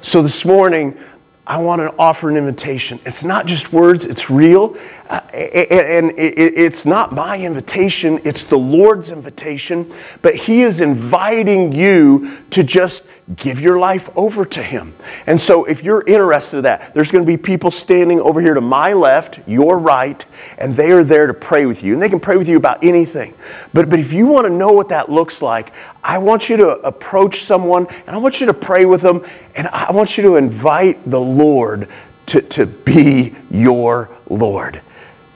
So 0.00 0.22
this 0.22 0.44
morning, 0.44 0.98
I 1.46 1.58
want 1.58 1.80
to 1.80 1.94
offer 1.98 2.30
an 2.30 2.36
invitation. 2.36 3.00
It's 3.04 3.24
not 3.24 3.46
just 3.46 3.72
words, 3.72 4.06
it's 4.06 4.30
real. 4.30 4.76
Uh, 5.08 5.20
and 5.32 6.12
it's 6.16 6.86
not 6.86 7.12
my 7.12 7.38
invitation, 7.38 8.20
it's 8.24 8.44
the 8.44 8.58
Lord's 8.58 9.10
invitation. 9.10 9.92
But 10.22 10.34
He 10.34 10.62
is 10.62 10.80
inviting 10.80 11.72
you 11.72 12.38
to 12.50 12.62
just 12.62 13.04
give 13.36 13.60
your 13.60 13.78
life 13.78 14.10
over 14.16 14.44
to 14.44 14.62
Him. 14.62 14.94
And 15.26 15.40
so, 15.40 15.64
if 15.64 15.82
you're 15.82 16.02
interested 16.06 16.58
in 16.58 16.62
that, 16.64 16.94
there's 16.94 17.10
going 17.10 17.24
to 17.24 17.26
be 17.26 17.36
people 17.36 17.70
standing 17.70 18.20
over 18.20 18.40
here 18.40 18.54
to 18.54 18.60
my 18.60 18.92
left, 18.92 19.40
your 19.46 19.78
right, 19.78 20.24
and 20.58 20.74
they 20.74 20.90
are 20.92 21.04
there 21.04 21.26
to 21.26 21.34
pray 21.34 21.66
with 21.66 21.82
you. 21.82 21.94
And 21.94 22.02
they 22.02 22.08
can 22.08 22.20
pray 22.20 22.36
with 22.36 22.48
you 22.48 22.56
about 22.56 22.82
anything. 22.82 23.34
But, 23.72 23.90
but 23.90 23.98
if 23.98 24.12
you 24.12 24.26
want 24.26 24.46
to 24.46 24.52
know 24.52 24.72
what 24.72 24.88
that 24.90 25.08
looks 25.08 25.42
like, 25.42 25.72
I 26.02 26.18
want 26.18 26.48
you 26.48 26.56
to 26.58 26.68
approach 26.80 27.42
someone 27.42 27.86
and 28.06 28.16
I 28.16 28.18
want 28.18 28.40
you 28.40 28.46
to 28.46 28.54
pray 28.54 28.84
with 28.84 29.02
them 29.02 29.24
and 29.54 29.68
I 29.68 29.92
want 29.92 30.16
you 30.16 30.22
to 30.24 30.36
invite 30.36 31.08
the 31.08 31.20
Lord 31.20 31.88
to, 32.26 32.42
to 32.42 32.66
be 32.66 33.34
your 33.50 34.10
Lord. 34.28 34.80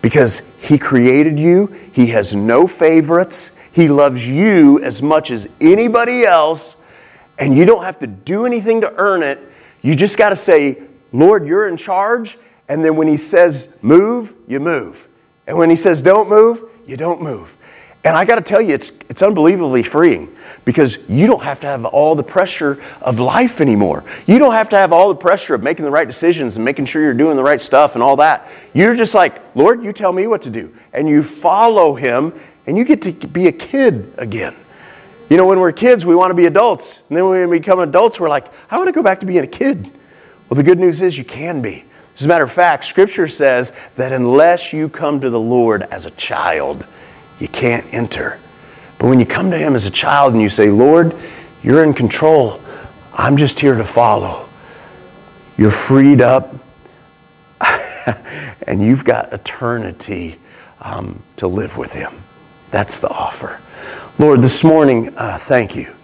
Because 0.02 0.42
He 0.60 0.78
created 0.78 1.38
you, 1.38 1.66
He 1.92 2.08
has 2.08 2.34
no 2.34 2.66
favorites, 2.66 3.52
He 3.72 3.88
loves 3.88 4.26
you 4.26 4.82
as 4.82 5.02
much 5.02 5.30
as 5.30 5.48
anybody 5.60 6.24
else 6.24 6.76
and 7.38 7.56
you 7.56 7.64
don't 7.64 7.84
have 7.84 7.98
to 8.00 8.06
do 8.06 8.46
anything 8.46 8.80
to 8.80 8.92
earn 8.96 9.22
it. 9.22 9.40
You 9.82 9.94
just 9.94 10.16
got 10.16 10.30
to 10.30 10.36
say, 10.36 10.82
Lord, 11.12 11.46
you're 11.46 11.68
in 11.68 11.76
charge. 11.76 12.38
And 12.68 12.84
then 12.84 12.96
when 12.96 13.08
He 13.08 13.16
says 13.16 13.68
move, 13.82 14.34
you 14.46 14.60
move. 14.60 15.06
And 15.46 15.56
when 15.58 15.70
He 15.70 15.76
says 15.76 16.02
don't 16.02 16.28
move, 16.28 16.64
you 16.86 16.96
don't 16.96 17.22
move. 17.22 17.56
And 18.04 18.16
I 18.16 18.24
got 18.24 18.36
to 18.36 18.42
tell 18.42 18.60
you, 18.60 18.74
it's, 18.74 18.92
it's 19.08 19.22
unbelievably 19.22 19.82
freeing 19.82 20.35
because 20.66 20.98
you 21.08 21.28
don't 21.28 21.44
have 21.44 21.60
to 21.60 21.66
have 21.66 21.84
all 21.84 22.16
the 22.16 22.24
pressure 22.24 22.82
of 23.00 23.20
life 23.20 23.60
anymore. 23.60 24.04
You 24.26 24.38
don't 24.40 24.52
have 24.52 24.68
to 24.70 24.76
have 24.76 24.92
all 24.92 25.08
the 25.08 25.14
pressure 25.14 25.54
of 25.54 25.62
making 25.62 25.84
the 25.84 25.92
right 25.92 26.06
decisions 26.06 26.56
and 26.56 26.64
making 26.64 26.86
sure 26.86 27.00
you're 27.00 27.14
doing 27.14 27.36
the 27.36 27.42
right 27.42 27.60
stuff 27.60 27.94
and 27.94 28.02
all 28.02 28.16
that. 28.16 28.50
You're 28.74 28.96
just 28.96 29.14
like, 29.14 29.40
Lord, 29.54 29.84
you 29.84 29.92
tell 29.92 30.12
me 30.12 30.26
what 30.26 30.42
to 30.42 30.50
do. 30.50 30.74
And 30.92 31.08
you 31.08 31.22
follow 31.22 31.94
Him 31.94 32.38
and 32.66 32.76
you 32.76 32.84
get 32.84 33.00
to 33.02 33.12
be 33.12 33.46
a 33.46 33.52
kid 33.52 34.12
again. 34.18 34.56
You 35.30 35.36
know, 35.36 35.46
when 35.46 35.60
we're 35.60 35.70
kids, 35.70 36.04
we 36.04 36.16
want 36.16 36.32
to 36.32 36.34
be 36.34 36.46
adults. 36.46 37.02
And 37.08 37.16
then 37.16 37.28
when 37.28 37.48
we 37.48 37.60
become 37.60 37.78
adults, 37.78 38.18
we're 38.18 38.28
like, 38.28 38.46
I 38.68 38.76
want 38.76 38.88
to 38.88 38.92
go 38.92 39.04
back 39.04 39.20
to 39.20 39.26
being 39.26 39.44
a 39.44 39.46
kid. 39.46 39.84
Well, 40.48 40.56
the 40.56 40.64
good 40.64 40.80
news 40.80 41.00
is 41.00 41.16
you 41.16 41.24
can 41.24 41.62
be. 41.62 41.84
As 42.16 42.24
a 42.24 42.28
matter 42.28 42.44
of 42.44 42.50
fact, 42.50 42.84
Scripture 42.84 43.28
says 43.28 43.72
that 43.94 44.12
unless 44.12 44.72
you 44.72 44.88
come 44.88 45.20
to 45.20 45.30
the 45.30 45.38
Lord 45.38 45.82
as 45.82 46.06
a 46.06 46.10
child, 46.12 46.84
you 47.38 47.46
can't 47.46 47.86
enter. 47.94 48.40
But 48.98 49.08
when 49.08 49.18
you 49.18 49.26
come 49.26 49.50
to 49.50 49.58
Him 49.58 49.74
as 49.74 49.86
a 49.86 49.90
child 49.90 50.32
and 50.32 50.42
you 50.42 50.48
say, 50.48 50.70
Lord, 50.70 51.14
you're 51.62 51.82
in 51.82 51.94
control, 51.94 52.60
I'm 53.12 53.36
just 53.36 53.58
here 53.58 53.74
to 53.74 53.84
follow, 53.84 54.48
you're 55.56 55.70
freed 55.70 56.20
up, 56.20 56.54
and 58.66 58.82
you've 58.82 59.04
got 59.04 59.32
eternity 59.32 60.38
um, 60.80 61.22
to 61.36 61.48
live 61.48 61.76
with 61.76 61.92
Him. 61.92 62.22
That's 62.70 62.98
the 62.98 63.08
offer. 63.08 63.60
Lord, 64.18 64.42
this 64.42 64.62
morning, 64.62 65.14
uh, 65.16 65.38
thank 65.38 65.74
you 65.74 65.95